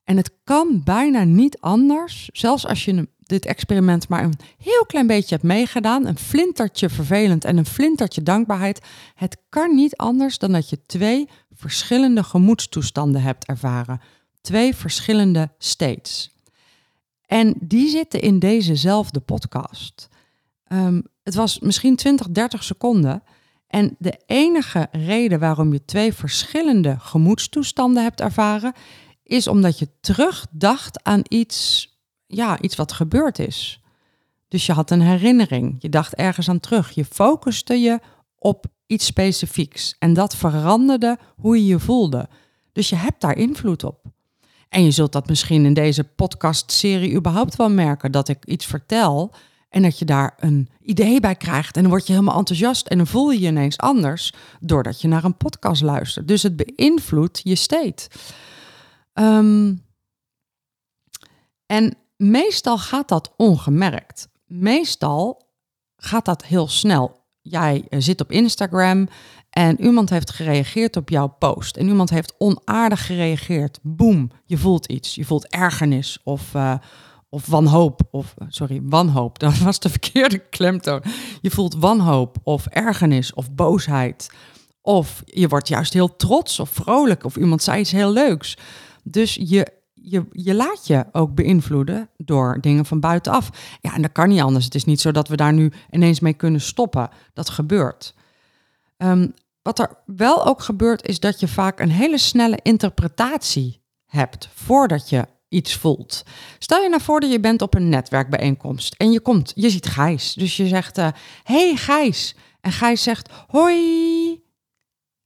En 0.06 0.18
het 0.18 0.32
kan 0.44 0.82
bijna 0.84 1.24
niet 1.24 1.60
anders, 1.60 2.30
zelfs 2.34 2.68
als 2.68 2.86
je 2.86 3.08
dit 3.18 3.46
experiment 3.46 4.08
maar 4.08 4.24
een 4.24 4.40
heel 4.58 4.86
klein 4.86 5.08
beetje 5.08 5.36
hebt 5.36 5.48
meegedaan, 5.48 6.06
een 6.06 6.18
flintertje 6.18 6.90
vervelend 6.90 7.46
en 7.46 7.58
een 7.58 7.66
flintertje 7.66 8.24
dankbaarheid. 8.24 8.82
Het 9.16 9.38
kan 9.50 9.76
niet 9.76 9.96
anders 9.96 10.38
dan 10.38 10.52
dat 10.52 10.70
je 10.70 10.86
twee 10.86 11.30
verschillende 11.52 12.24
gemoedstoestanden 12.24 13.22
hebt 13.22 13.46
ervaren. 13.46 14.02
Twee 14.42 14.76
verschillende 14.76 15.52
states. 15.58 16.34
En 17.26 17.56
die 17.60 17.90
zitten 17.90 18.22
in 18.22 18.40
dezezelfde 18.40 19.20
podcast. 19.20 20.10
Um, 20.68 21.04
het 21.24 21.36
was 21.36 21.60
misschien 21.60 21.96
20, 21.96 22.30
30 22.30 22.64
seconden. 22.64 23.24
En 23.68 23.96
de 24.00 24.22
enige 24.26 24.88
reden 24.92 25.40
waarom 25.40 25.74
je 25.74 25.86
twee 25.86 26.14
verschillende 26.14 26.96
gemoedstoestanden 27.00 28.04
hebt 28.04 28.22
ervaren, 28.22 28.74
is 29.26 29.48
omdat 29.48 29.80
je 29.80 29.90
terugdacht 30.02 31.04
aan 31.04 31.22
iets, 31.28 31.90
ja, 32.28 32.60
iets 32.62 32.76
wat 32.76 32.92
gebeurd 32.92 33.40
is. 33.40 33.80
Dus 34.48 34.66
je 34.66 34.74
had 34.74 34.92
een 34.92 35.02
herinnering, 35.02 35.76
je 35.80 35.90
dacht 35.90 36.14
ergens 36.14 36.50
aan 36.50 36.60
terug, 36.60 36.92
je 36.92 37.06
focuste 37.06 37.74
je 37.74 38.00
op 38.38 38.66
iets 38.88 39.06
specifieks 39.06 39.96
en 40.00 40.14
dat 40.14 40.36
veranderde 40.36 41.18
hoe 41.36 41.58
je 41.58 41.66
je 41.66 41.80
voelde. 41.80 42.28
Dus 42.72 42.90
je 42.90 42.96
hebt 42.96 43.22
daar 43.22 43.38
invloed 43.38 43.84
op. 43.84 44.04
En 44.70 44.84
je 44.84 44.92
zult 44.92 45.12
dat 45.12 45.28
misschien 45.28 45.66
in 45.66 45.74
deze 45.74 46.04
podcastserie 46.04 47.16
überhaupt 47.16 47.56
wel 47.56 47.70
merken 47.70 48.12
dat 48.12 48.28
ik 48.28 48.46
iets 48.46 48.66
vertel 48.66 49.34
en 49.70 49.82
dat 49.82 50.00
je 50.00 50.06
daar 50.06 50.34
een 50.40 50.70
idee 50.82 51.20
bij 51.20 51.36
krijgt 51.36 51.76
en 51.76 51.82
dan 51.82 51.92
word 51.92 52.08
je 52.08 52.14
helemaal 52.14 52.38
enthousiast 52.38 52.88
en 52.88 52.98
dan 52.98 53.08
voel 53.08 53.32
je 53.32 53.40
je 53.40 53.48
ineens 53.48 53.78
anders 53.78 54.34
doordat 54.60 55.02
je 55.02 55.08
naar 55.08 55.24
een 55.24 55.38
podcast 55.38 55.82
luistert. 55.82 56.28
Dus 56.28 56.44
het 56.44 56.56
beïnvloedt 56.56 57.42
je 57.44 57.56
state. 57.56 58.08
Ehm, 59.16 59.74
en 61.66 61.98
meestal 62.18 62.78
gaat 62.78 63.08
dat 63.08 63.34
ongemerkt. 63.38 64.30
Meestal 64.46 65.50
gaat 65.98 66.26
dat 66.26 66.46
heel 66.46 66.68
snel. 66.68 67.24
Jij 67.42 67.86
eh, 67.90 68.00
zit 68.02 68.22
op 68.22 68.32
Instagram 68.32 69.08
en 69.50 69.82
iemand 69.82 70.10
heeft 70.10 70.32
gereageerd 70.32 70.96
op 70.96 71.10
jouw 71.10 71.28
post. 71.28 71.78
En 71.78 71.88
iemand 71.88 72.10
heeft 72.10 72.36
onaardig 72.38 73.06
gereageerd. 73.06 73.80
Boom, 73.82 74.32
je 74.46 74.58
voelt 74.58 74.86
iets. 74.86 75.16
Je 75.16 75.26
voelt 75.26 75.48
ergernis 75.48 76.20
of, 76.24 76.54
uh, 76.54 76.76
of 77.30 77.46
wanhoop. 77.46 78.02
Of, 78.12 78.34
sorry, 78.48 78.82
wanhoop. 78.84 79.40
Dat 79.46 79.58
was 79.58 79.80
de 79.80 79.90
verkeerde 79.90 80.38
klemtoon. 80.38 81.02
Je 81.42 81.52
voelt 81.52 81.76
wanhoop 81.76 82.38
of 82.44 82.66
ergernis 82.66 83.34
of 83.34 83.52
boosheid. 83.52 84.30
Of 84.82 85.22
je 85.26 85.48
wordt 85.48 85.68
juist 85.68 85.94
heel 85.94 86.16
trots 86.16 86.60
of 86.60 86.70
vrolijk. 86.70 87.24
Of 87.24 87.36
iemand 87.36 87.64
zei 87.64 87.80
iets 87.80 87.92
heel 87.92 88.12
leuks. 88.12 88.58
Dus 89.08 89.38
je, 89.42 89.68
je, 89.94 90.26
je 90.32 90.54
laat 90.54 90.88
je 90.88 91.06
ook 91.12 91.36
beïnvloeden 91.36 92.10
door 92.18 92.58
dingen 92.62 92.86
van 92.86 93.00
buitenaf. 93.00 93.50
Ja, 93.82 93.94
en 93.96 94.02
dat 94.02 94.12
kan 94.12 94.30
niet 94.30 94.42
anders. 94.42 94.66
Het 94.66 94.76
is 94.76 94.86
niet 94.86 95.02
zo 95.02 95.12
dat 95.12 95.28
we 95.28 95.36
daar 95.36 95.54
nu 95.54 95.72
ineens 95.92 96.20
mee 96.20 96.34
kunnen 96.34 96.62
stoppen. 96.62 97.10
Dat 97.34 97.50
gebeurt. 97.50 98.14
Um, 98.98 99.34
wat 99.62 99.80
er 99.80 99.98
wel 100.06 100.46
ook 100.46 100.62
gebeurt, 100.62 101.08
is 101.08 101.20
dat 101.20 101.40
je 101.40 101.48
vaak 101.48 101.80
een 101.80 101.90
hele 101.90 102.18
snelle 102.18 102.60
interpretatie 102.62 103.82
hebt 104.06 104.50
voordat 104.54 105.10
je 105.10 105.28
iets 105.50 105.76
voelt. 105.76 106.24
Stel 106.60 106.82
je 106.82 106.90
nou 106.90 107.02
voor 107.02 107.20
dat 107.20 107.32
je 107.32 107.40
bent 107.40 107.62
op 107.62 107.76
een 107.76 107.90
netwerkbijeenkomst 107.90 108.94
en 108.94 109.12
je 109.12 109.20
komt, 109.20 109.52
je 109.56 109.70
ziet 109.70 109.86
Gijs. 109.86 110.34
Dus 110.34 110.58
je 110.58 110.68
zegt, 110.68 110.98
uh, 110.98 111.08
hey 111.44 111.76
Gijs. 111.76 112.36
En 112.62 112.72
Gijs 112.72 113.04
zegt, 113.04 113.30
hoi. 113.48 114.44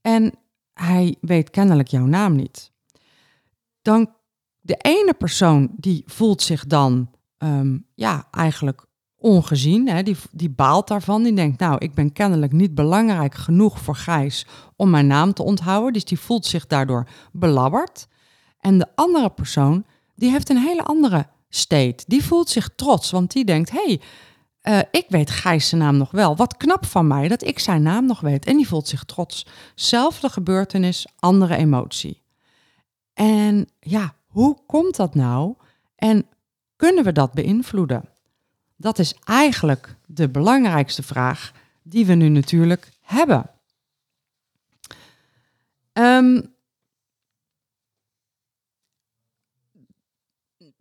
En 0.01 0.33
hij 0.73 1.15
weet 1.21 1.49
kennelijk 1.49 1.87
jouw 1.87 2.05
naam 2.05 2.35
niet. 2.35 2.71
Dan 3.81 4.09
de 4.59 4.75
ene 4.75 5.13
persoon 5.17 5.69
die 5.77 6.03
voelt 6.05 6.41
zich 6.41 6.65
dan 6.65 7.09
um, 7.37 7.85
ja, 7.95 8.27
eigenlijk 8.31 8.85
ongezien. 9.17 9.89
Hè? 9.89 10.03
Die, 10.03 10.15
die 10.31 10.49
baalt 10.49 10.87
daarvan. 10.87 11.23
Die 11.23 11.33
denkt, 11.33 11.59
nou, 11.59 11.77
ik 11.77 11.93
ben 11.93 12.11
kennelijk 12.11 12.51
niet 12.51 12.75
belangrijk 12.75 13.35
genoeg 13.35 13.79
voor 13.79 13.95
Gijs 13.95 14.45
om 14.75 14.89
mijn 14.89 15.07
naam 15.07 15.33
te 15.33 15.43
onthouden. 15.43 15.93
Dus 15.93 16.05
die 16.05 16.19
voelt 16.19 16.45
zich 16.45 16.67
daardoor 16.67 17.07
belabberd. 17.31 18.07
En 18.59 18.77
de 18.77 18.87
andere 18.95 19.29
persoon, 19.29 19.85
die 20.15 20.31
heeft 20.31 20.49
een 20.49 20.57
hele 20.57 20.83
andere 20.83 21.27
state. 21.49 22.03
Die 22.07 22.23
voelt 22.23 22.49
zich 22.49 22.69
trots, 22.75 23.11
want 23.11 23.31
die 23.31 23.45
denkt, 23.45 23.71
hey, 23.71 24.01
uh, 24.63 24.79
ik 24.91 25.05
weet 25.09 25.29
Gijs 25.29 25.69
zijn 25.69 25.81
naam 25.81 25.97
nog 25.97 26.11
wel. 26.11 26.35
Wat 26.35 26.57
knap 26.57 26.85
van 26.85 27.07
mij 27.07 27.27
dat 27.27 27.43
ik 27.43 27.59
zijn 27.59 27.81
naam 27.81 28.05
nog 28.05 28.19
weet. 28.19 28.45
En 28.45 28.57
die 28.57 28.67
voelt 28.67 28.87
zich 28.87 29.03
trots. 29.03 29.45
Zelfde 29.75 30.29
gebeurtenis, 30.29 31.07
andere 31.19 31.55
emotie. 31.55 32.21
En 33.19 33.69
ja, 33.79 34.15
hoe 34.27 34.57
komt 34.65 34.95
dat 34.95 35.15
nou? 35.15 35.55
En 35.95 36.27
kunnen 36.75 37.03
we 37.03 37.11
dat 37.11 37.33
beïnvloeden? 37.33 38.09
Dat 38.75 38.99
is 38.99 39.15
eigenlijk 39.23 39.95
de 40.05 40.29
belangrijkste 40.29 41.03
vraag 41.03 41.51
die 41.83 42.05
we 42.05 42.13
nu 42.13 42.29
natuurlijk 42.29 42.89
hebben. 43.01 43.49
Um, 45.93 46.53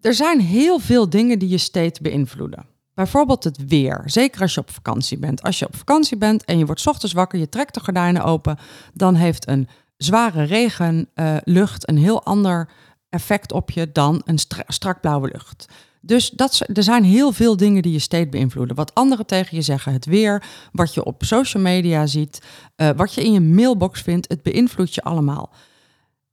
er 0.01 0.15
zijn 0.15 0.41
heel 0.41 0.79
veel 0.79 1.11
dingen 1.11 1.39
die 1.39 1.49
je 1.49 1.59
steeds 1.59 2.01
beïnvloeden. 2.01 2.67
Bijvoorbeeld 2.95 3.45
het 3.45 3.67
weer, 3.67 4.03
zeker 4.05 4.41
als 4.41 4.55
je 4.55 4.61
op 4.61 4.71
vakantie 4.71 5.19
bent. 5.19 5.43
Als 5.43 5.59
je 5.59 5.67
op 5.67 5.77
vakantie 5.77 6.17
bent 6.17 6.45
en 6.45 6.59
je 6.59 6.67
wordt 6.67 6.87
ochtends 6.87 7.15
wakker, 7.15 7.39
je 7.39 7.49
trekt 7.49 7.75
de 7.75 7.81
gordijnen 7.81 8.25
open, 8.25 8.59
dan 8.95 9.15
heeft 9.15 9.49
een 9.49 9.69
zware 9.99 10.43
regenlucht 10.43 11.89
uh, 11.91 11.95
een 11.95 12.03
heel 12.03 12.23
ander 12.25 12.69
effect 13.09 13.53
op 13.53 13.71
je 13.71 13.93
dan 13.93 14.23
een 14.25 14.39
strak 14.67 15.01
blauwe 15.01 15.31
lucht. 15.33 15.67
Dus 16.01 16.31
dat, 16.31 16.63
er 16.73 16.83
zijn 16.83 17.05
heel 17.05 17.33
veel 17.33 17.57
dingen 17.57 17.83
die 17.83 17.93
je 17.93 17.99
steeds 17.99 18.29
beïnvloeden. 18.29 18.77
Wat 18.77 18.95
anderen 18.95 19.27
tegen 19.27 19.57
je 19.57 19.63
zeggen, 19.63 19.93
het 19.93 20.07
weer, 20.07 20.45
wat 20.73 20.95
je 20.95 21.05
op 21.05 21.25
social 21.25 21.63
media 21.63 22.07
ziet, 22.07 22.43
uh, 22.77 22.91
wat 22.97 23.15
je 23.15 23.25
in 23.25 23.33
je 23.33 23.41
mailbox 23.41 24.01
vindt, 24.01 24.29
het 24.29 24.43
beïnvloedt 24.43 24.95
je 24.95 25.03
allemaal. 25.03 25.53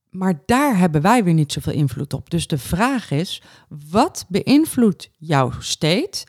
Maar 0.10 0.42
daar 0.46 0.78
hebben 0.78 1.02
wij 1.02 1.24
weer 1.24 1.34
niet 1.34 1.52
zoveel 1.52 1.74
invloed 1.74 2.14
op. 2.14 2.30
Dus 2.30 2.48
de 2.48 2.58
vraag 2.58 3.12
is, 3.12 3.42
wat 3.90 4.26
beïnvloedt 4.28 5.10
jouw 5.18 5.52
state 5.60 6.26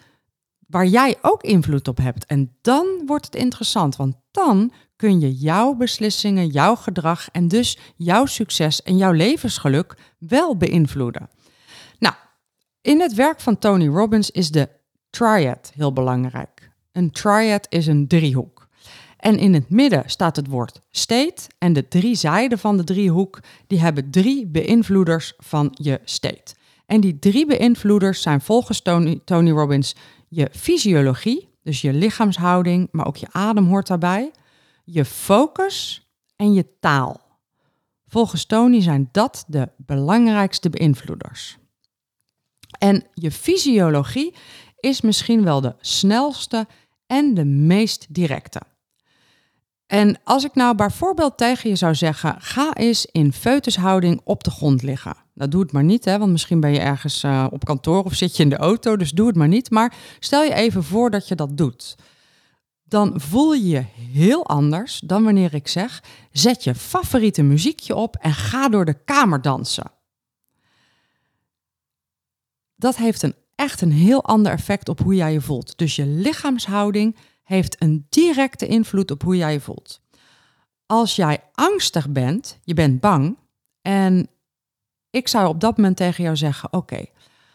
waar 0.66 0.86
jij 0.86 1.16
ook 1.22 1.42
invloed 1.42 1.88
op 1.88 1.98
hebt? 1.98 2.26
En 2.26 2.56
dan 2.60 2.86
wordt 3.06 3.24
het 3.24 3.34
interessant, 3.34 3.96
want 3.96 4.16
dan 4.30 4.72
kun 4.96 5.20
je 5.20 5.34
jouw 5.34 5.74
beslissingen, 5.74 6.46
jouw 6.46 6.74
gedrag 6.74 7.28
en 7.30 7.48
dus 7.48 7.78
jouw 7.96 8.26
succes 8.26 8.82
en 8.82 8.96
jouw 8.96 9.12
levensgeluk 9.12 9.96
wel 10.18 10.56
beïnvloeden. 10.56 11.28
Nou, 11.98 12.14
in 12.80 13.00
het 13.00 13.14
werk 13.14 13.40
van 13.40 13.58
Tony 13.58 13.86
Robbins 13.86 14.30
is 14.30 14.50
de 14.50 14.68
triad 15.10 15.72
heel 15.74 15.92
belangrijk. 15.92 16.70
Een 16.92 17.10
triad 17.10 17.66
is 17.68 17.86
een 17.86 18.08
driehoek. 18.08 18.68
En 19.16 19.38
in 19.38 19.54
het 19.54 19.70
midden 19.70 20.02
staat 20.06 20.36
het 20.36 20.46
woord 20.46 20.80
state 20.90 21.42
en 21.58 21.72
de 21.72 21.88
drie 21.88 22.14
zijden 22.14 22.58
van 22.58 22.76
de 22.76 22.84
driehoek 22.84 23.40
die 23.66 23.80
hebben 23.80 24.10
drie 24.10 24.46
beïnvloeders 24.46 25.34
van 25.38 25.70
je 25.72 26.00
state. 26.04 26.54
En 26.86 27.00
die 27.00 27.18
drie 27.18 27.46
beïnvloeders 27.46 28.22
zijn 28.22 28.40
volgens 28.40 28.80
Tony, 28.80 29.20
Tony 29.24 29.50
Robbins 29.50 29.94
je 30.28 30.48
fysiologie, 30.52 31.48
dus 31.62 31.80
je 31.80 31.92
lichaamshouding, 31.92 32.88
maar 32.90 33.06
ook 33.06 33.16
je 33.16 33.26
adem 33.30 33.66
hoort 33.66 33.86
daarbij, 33.86 34.30
je 34.86 35.04
focus 35.04 36.06
en 36.36 36.52
je 36.52 36.78
taal. 36.80 37.20
Volgens 38.06 38.44
Tony 38.44 38.82
zijn 38.82 39.08
dat 39.12 39.44
de 39.46 39.68
belangrijkste 39.76 40.70
beïnvloeders. 40.70 41.56
En 42.78 43.04
je 43.14 43.30
fysiologie 43.30 44.34
is 44.80 45.00
misschien 45.00 45.44
wel 45.44 45.60
de 45.60 45.74
snelste 45.80 46.66
en 47.06 47.34
de 47.34 47.44
meest 47.44 48.06
directe. 48.08 48.60
En 49.86 50.20
als 50.24 50.44
ik 50.44 50.54
nou 50.54 50.74
bijvoorbeeld 50.74 51.36
tegen 51.36 51.70
je 51.70 51.76
zou 51.76 51.94
zeggen: 51.94 52.36
ga 52.38 52.74
eens 52.74 53.06
in 53.06 53.32
feutushouding 53.32 54.20
op 54.24 54.44
de 54.44 54.50
grond 54.50 54.82
liggen. 54.82 55.16
Dat 55.34 55.50
doe 55.50 55.62
het 55.62 55.72
maar 55.72 55.84
niet, 55.84 56.04
hè, 56.04 56.18
want 56.18 56.32
misschien 56.32 56.60
ben 56.60 56.72
je 56.72 56.80
ergens 56.80 57.22
uh, 57.22 57.46
op 57.50 57.64
kantoor 57.64 58.04
of 58.04 58.14
zit 58.14 58.36
je 58.36 58.42
in 58.42 58.48
de 58.48 58.56
auto, 58.56 58.96
dus 58.96 59.10
doe 59.10 59.26
het 59.26 59.36
maar 59.36 59.48
niet. 59.48 59.70
Maar 59.70 59.94
stel 60.18 60.42
je 60.42 60.54
even 60.54 60.84
voor 60.84 61.10
dat 61.10 61.28
je 61.28 61.34
dat 61.34 61.56
doet. 61.56 61.96
Dan 62.88 63.20
voel 63.20 63.52
je 63.52 63.68
je 63.68 63.84
heel 64.12 64.46
anders 64.46 65.00
dan 65.00 65.24
wanneer 65.24 65.54
ik 65.54 65.68
zeg: 65.68 66.02
zet 66.30 66.64
je 66.64 66.74
favoriete 66.74 67.42
muziekje 67.42 67.94
op 67.94 68.16
en 68.16 68.32
ga 68.32 68.68
door 68.68 68.84
de 68.84 69.04
kamer 69.04 69.42
dansen. 69.42 69.90
Dat 72.76 72.96
heeft 72.96 73.22
een, 73.22 73.34
echt 73.54 73.80
een 73.80 73.92
heel 73.92 74.24
ander 74.24 74.52
effect 74.52 74.88
op 74.88 75.00
hoe 75.00 75.14
jij 75.14 75.32
je 75.32 75.40
voelt. 75.40 75.78
Dus 75.78 75.96
je 75.96 76.06
lichaamshouding 76.06 77.16
heeft 77.42 77.82
een 77.82 78.06
directe 78.08 78.66
invloed 78.66 79.10
op 79.10 79.22
hoe 79.22 79.36
jij 79.36 79.52
je 79.52 79.60
voelt. 79.60 80.00
Als 80.86 81.16
jij 81.16 81.40
angstig 81.52 82.08
bent, 82.08 82.58
je 82.62 82.74
bent 82.74 83.00
bang, 83.00 83.36
en 83.82 84.28
ik 85.10 85.28
zou 85.28 85.48
op 85.48 85.60
dat 85.60 85.76
moment 85.76 85.96
tegen 85.96 86.24
jou 86.24 86.36
zeggen: 86.36 86.72
Oké, 86.72 87.04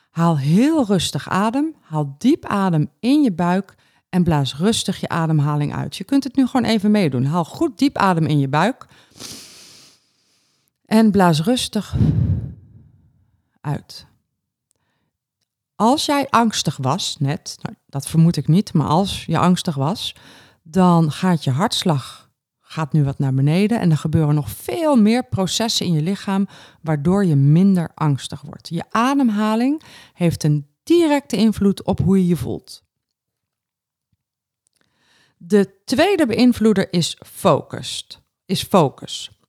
haal 0.10 0.38
heel 0.38 0.86
rustig 0.86 1.30
adem, 1.30 1.76
haal 1.82 2.16
diep 2.18 2.46
adem 2.46 2.90
in 3.00 3.22
je 3.22 3.32
buik 3.32 3.76
en 4.12 4.24
blaas 4.24 4.58
rustig 4.58 5.00
je 5.00 5.10
ademhaling 5.10 5.74
uit. 5.76 5.96
Je 5.96 6.04
kunt 6.04 6.24
het 6.24 6.36
nu 6.36 6.48
gewoon 6.48 6.66
even 6.66 6.92
meedoen. 6.92 7.26
Haal 7.26 7.46
goed 7.46 7.78
diep 7.78 7.98
adem 7.98 8.26
in 8.26 8.40
je 8.40 8.48
buik 8.48 8.86
en 10.86 11.12
blaas 11.12 11.42
rustig 11.42 11.96
uit. 13.62 14.06
Als 15.76 16.06
jij 16.06 16.28
angstig 16.30 16.78
was, 16.78 17.16
net, 17.20 17.58
nou, 17.62 17.76
dat 17.86 18.08
vermoed 18.08 18.38
ik 18.38 18.48
niet, 18.48 18.74
maar 18.74 18.88
als 18.88 19.26
je 19.26 19.38
angstig 19.38 19.76
was, 19.76 20.16
dan 20.64 21.12
gaat 21.12 21.44
je 21.44 21.52
hartslag 21.52 22.30
gaat 22.72 22.94
nu 22.94 23.04
wat 23.04 23.20
naar 23.20 23.34
beneden 23.34 23.80
en 23.80 23.92
er 23.92 23.98
gebeuren 23.98 24.36
nog 24.36 24.50
veel 24.50 24.96
meer 24.96 25.24
processen 25.24 25.86
in 25.86 25.94
je 25.94 26.02
lichaam 26.02 26.48
waardoor 26.82 27.26
je 27.26 27.36
minder 27.36 27.92
angstig 27.96 28.42
wordt. 28.42 28.70
Je 28.70 28.84
ademhaling 28.90 29.82
heeft 30.14 30.44
een 30.44 30.68
directe 30.84 31.36
invloed 31.36 31.84
op 31.84 32.00
hoe 32.00 32.18
je 32.18 32.28
je 32.28 32.36
voelt. 32.36 32.84
De 35.44 35.82
tweede 35.86 36.26
beïnvloeder 36.26 36.94
is 36.94 37.18
focused, 37.26 38.22
is 38.46 38.64
focus. 38.64 39.40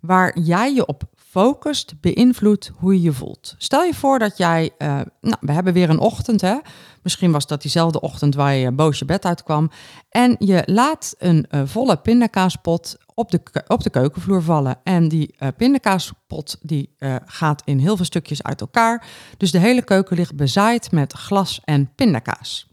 Waar 0.00 0.38
jij 0.38 0.74
je 0.74 0.86
op 0.86 1.02
focust, 1.16 2.00
beïnvloedt 2.00 2.70
hoe 2.76 2.94
je 2.94 3.00
je 3.00 3.12
voelt. 3.12 3.54
Stel 3.58 3.82
je 3.82 3.94
voor 3.94 4.18
dat 4.18 4.36
jij, 4.36 4.70
uh, 4.78 5.00
nou, 5.20 5.36
we 5.40 5.52
hebben 5.52 5.72
weer 5.72 5.90
een 5.90 5.98
ochtend, 5.98 6.40
hè? 6.40 6.58
Misschien 7.02 7.32
was 7.32 7.46
dat 7.46 7.62
diezelfde 7.62 8.00
ochtend 8.00 8.34
waar 8.34 8.54
je 8.54 8.72
boos 8.72 8.98
je 8.98 9.04
bed 9.04 9.24
uitkwam. 9.24 9.70
En 10.08 10.36
je 10.38 10.62
laat 10.66 11.14
een 11.18 11.46
uh, 11.50 11.62
volle 11.64 11.96
pindakaaspot 11.96 12.96
op 13.14 13.30
de, 13.30 13.64
op 13.66 13.82
de 13.82 13.90
keukenvloer 13.90 14.42
vallen. 14.42 14.80
En 14.82 15.08
die 15.08 15.34
uh, 15.38 15.48
pindakaaspot 15.56 16.58
die, 16.60 16.94
gaat 17.24 17.62
in 17.64 17.78
heel 17.78 17.96
veel 17.96 18.04
stukjes 18.04 18.42
uit 18.42 18.60
elkaar. 18.60 19.06
Dus 19.36 19.50
de 19.50 19.58
hele 19.58 19.82
keuken 19.82 20.16
ligt 20.16 20.36
bezaaid 20.36 20.92
met 20.92 21.12
glas 21.12 21.60
en 21.64 21.94
pindakaas. 21.94 22.70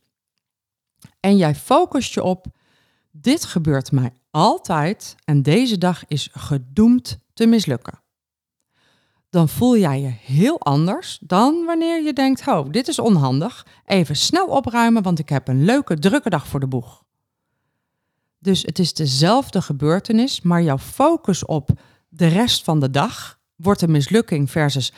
En 1.19 1.37
jij 1.37 1.55
focust 1.55 2.13
je 2.13 2.23
op, 2.23 2.45
dit 3.11 3.45
gebeurt 3.45 3.91
mij 3.91 4.13
altijd 4.31 5.15
en 5.25 5.41
deze 5.41 5.77
dag 5.77 6.03
is 6.07 6.29
gedoemd 6.31 7.19
te 7.33 7.45
mislukken 7.45 7.99
dan 9.29 9.49
voel 9.49 9.77
jij 9.77 10.01
je 10.01 10.13
heel 10.33 10.59
anders 10.59 11.17
dan 11.21 11.65
wanneer 11.65 12.03
je 12.03 12.13
denkt: 12.13 12.47
oh, 12.47 12.71
dit 12.71 12.87
is 12.87 12.99
onhandig. 12.99 13.65
Even 13.85 14.15
snel 14.15 14.47
opruimen, 14.47 15.03
want 15.03 15.19
ik 15.19 15.29
heb 15.29 15.47
een 15.47 15.65
leuke, 15.65 15.99
drukke 15.99 16.29
dag 16.29 16.47
voor 16.47 16.59
de 16.59 16.67
boeg. 16.67 17.03
Dus 18.39 18.61
het 18.61 18.79
is 18.79 18.93
dezelfde 18.93 19.61
gebeurtenis, 19.61 20.41
maar 20.41 20.61
jouw 20.61 20.77
focus 20.77 21.45
op 21.45 21.69
de 22.09 22.27
rest 22.27 22.63
van 22.63 22.79
de 22.79 22.89
dag 22.89 23.39
wordt 23.55 23.81
een 23.81 23.91
mislukking 23.91 24.51
versus 24.51 24.93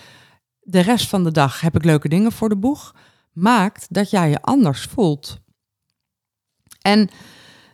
de 0.59 0.79
rest 0.79 1.07
van 1.07 1.23
de 1.23 1.31
dag 1.31 1.61
heb 1.61 1.75
ik 1.75 1.83
leuke 1.83 2.09
dingen 2.09 2.31
voor 2.31 2.49
de 2.49 2.57
boeg, 2.57 2.95
maakt 3.31 3.87
dat 3.89 4.09
jij 4.09 4.29
je 4.29 4.41
anders 4.41 4.81
voelt. 4.81 5.39
En 6.81 7.09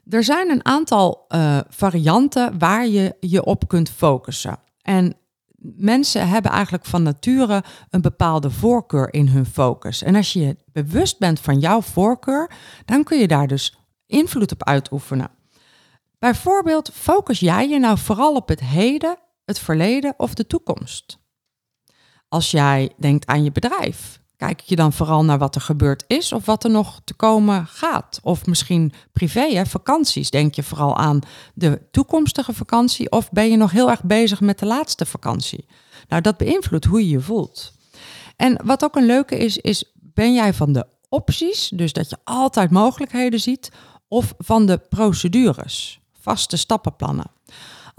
er 0.10 0.24
zijn 0.24 0.50
een 0.50 0.66
aantal 0.66 1.26
uh, 1.30 1.60
varianten 1.70 2.60
waar 2.60 2.88
je 2.88 3.16
je 3.20 3.46
op 3.46 3.68
kunt 3.68 3.90
focussen. 3.90 4.60
En 4.82 5.16
mensen 5.76 6.28
hebben 6.28 6.52
eigenlijk 6.52 6.86
van 6.86 7.04
nature 7.04 7.64
een 7.90 8.02
bepaalde 8.02 8.52
voorkeur 8.52 9.14
in 9.14 9.28
hun 9.28 9.46
focus. 9.46 10.04
En 10.04 10.16
als 10.16 10.34
je 10.34 10.58
bewust 10.72 11.20
bent 11.20 11.40
van 11.40 11.60
jouw 11.60 11.82
voorkeur, 11.82 12.52
dan 12.86 13.04
kun 13.04 13.20
je 13.20 13.28
daar 13.28 13.48
dus 13.48 13.78
invloed 14.06 14.52
op 14.52 14.64
uitoefenen. 14.64 15.30
Bijvoorbeeld, 16.20 16.92
focus 16.94 17.40
jij 17.40 17.70
je 17.70 17.80
nou 17.80 17.98
vooral 17.98 18.36
op 18.36 18.48
het 18.48 18.60
heden, 18.60 19.18
het 19.46 19.60
verleden 19.60 20.14
of 20.18 20.34
de 20.34 20.48
toekomst? 20.48 21.20
Als 22.28 22.52
jij 22.52 22.92
denkt 22.98 23.26
aan 23.26 23.44
je 23.44 23.52
bedrijf, 23.52 24.22
Kijk 24.38 24.60
je 24.60 24.76
dan 24.76 24.94
vooral 24.94 25.24
naar 25.24 25.38
wat 25.38 25.56
er 25.56 25.62
gebeurd 25.62 26.04
is 26.08 26.32
of 26.32 26.46
wat 26.46 26.64
er 26.64 26.70
nog 26.70 27.02
te 27.04 27.14
komen 27.14 27.68
gaat? 27.68 28.20
Of 28.24 28.46
misschien 28.46 28.94
privé, 29.12 29.54
hè, 29.54 29.66
vakanties. 29.66 30.30
Denk 30.30 30.56
je 30.56 30.64
vooral 30.64 30.98
aan 30.98 31.20
de 31.54 31.82
toekomstige 31.92 32.54
vakantie 32.54 33.12
of 33.12 33.32
ben 33.32 33.50
je 33.50 33.58
nog 33.58 33.72
heel 33.72 33.90
erg 33.90 34.04
bezig 34.04 34.42
met 34.42 34.60
de 34.60 34.66
laatste 34.66 35.06
vakantie? 35.06 35.66
Nou, 36.08 36.22
dat 36.22 36.38
beïnvloedt 36.38 36.86
hoe 36.86 37.00
je 37.00 37.10
je 37.10 37.22
voelt. 37.22 37.74
En 38.36 38.60
wat 38.64 38.84
ook 38.84 38.96
een 38.96 39.06
leuke 39.06 39.38
is, 39.38 39.58
is 39.58 39.92
ben 39.94 40.34
jij 40.34 40.54
van 40.54 40.74
de 40.74 40.86
opties, 41.10 41.70
dus 41.70 41.94
dat 41.94 42.10
je 42.10 42.18
altijd 42.24 42.72
mogelijkheden 42.72 43.40
ziet, 43.40 43.72
of 44.08 44.34
van 44.38 44.66
de 44.66 44.78
procedures, 44.78 46.00
vaste 46.20 46.58
stappenplannen? 46.58 47.32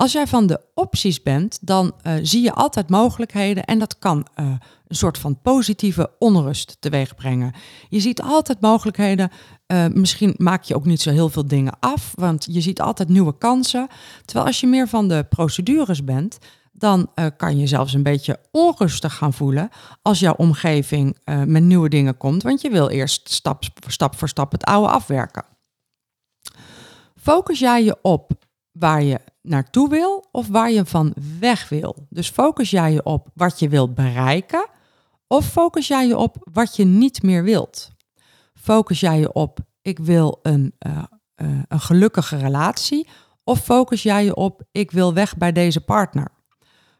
Als 0.00 0.12
jij 0.12 0.26
van 0.26 0.46
de 0.46 0.60
opties 0.74 1.22
bent, 1.22 1.58
dan 1.60 1.92
uh, 2.02 2.14
zie 2.22 2.42
je 2.42 2.52
altijd 2.52 2.90
mogelijkheden 2.90 3.64
en 3.64 3.78
dat 3.78 3.98
kan 3.98 4.26
uh, 4.36 4.46
een 4.86 4.96
soort 4.96 5.18
van 5.18 5.40
positieve 5.40 6.10
onrust 6.18 6.76
teweeg 6.80 7.14
brengen. 7.14 7.54
Je 7.88 8.00
ziet 8.00 8.22
altijd 8.22 8.60
mogelijkheden. 8.60 9.30
Uh, 9.66 9.86
misschien 9.86 10.34
maak 10.36 10.62
je 10.62 10.74
ook 10.74 10.84
niet 10.84 11.00
zo 11.00 11.10
heel 11.10 11.28
veel 11.28 11.46
dingen 11.46 11.72
af, 11.80 12.12
want 12.14 12.46
je 12.50 12.60
ziet 12.60 12.80
altijd 12.80 13.08
nieuwe 13.08 13.38
kansen. 13.38 13.88
Terwijl 14.24 14.46
als 14.46 14.60
je 14.60 14.66
meer 14.66 14.88
van 14.88 15.08
de 15.08 15.26
procedures 15.28 16.04
bent, 16.04 16.38
dan 16.72 17.10
kan 17.36 17.58
je 17.58 17.66
zelfs 17.66 17.94
een 17.94 18.02
beetje 18.02 18.38
onrustig 18.50 19.14
gaan 19.14 19.32
voelen 19.32 19.68
als 20.02 20.18
jouw 20.18 20.34
omgeving 20.34 21.16
met 21.24 21.62
nieuwe 21.62 21.88
dingen 21.88 22.16
komt, 22.16 22.42
want 22.42 22.60
je 22.60 22.70
wil 22.70 22.88
eerst 22.88 23.30
stap, 23.30 23.64
stap 23.86 24.16
voor 24.16 24.28
stap 24.28 24.52
het 24.52 24.64
oude 24.64 24.88
afwerken. 24.88 25.44
Focus 27.16 27.58
jij 27.58 27.84
je 27.84 27.96
op 28.02 28.32
waar 28.72 29.02
je 29.02 29.20
naartoe 29.48 29.88
wil 29.88 30.28
of 30.32 30.48
waar 30.48 30.70
je 30.70 30.84
van 30.84 31.14
weg 31.40 31.68
wil. 31.68 32.06
Dus 32.08 32.30
focus 32.30 32.70
jij 32.70 32.92
je 32.92 33.02
op 33.04 33.28
wat 33.34 33.58
je 33.58 33.68
wilt 33.68 33.94
bereiken 33.94 34.68
of 35.26 35.46
focus 35.46 35.88
jij 35.88 36.06
je 36.06 36.16
op 36.16 36.36
wat 36.52 36.76
je 36.76 36.84
niet 36.84 37.22
meer 37.22 37.44
wilt? 37.44 37.90
Focus 38.54 39.00
jij 39.00 39.18
je 39.18 39.32
op 39.32 39.58
ik 39.82 39.98
wil 39.98 40.38
een, 40.42 40.74
uh, 40.86 41.02
uh, 41.36 41.62
een 41.68 41.80
gelukkige 41.80 42.36
relatie 42.36 43.08
of 43.44 43.60
focus 43.60 44.02
jij 44.02 44.24
je 44.24 44.34
op 44.34 44.62
ik 44.72 44.90
wil 44.90 45.14
weg 45.14 45.36
bij 45.36 45.52
deze 45.52 45.80
partner? 45.80 46.28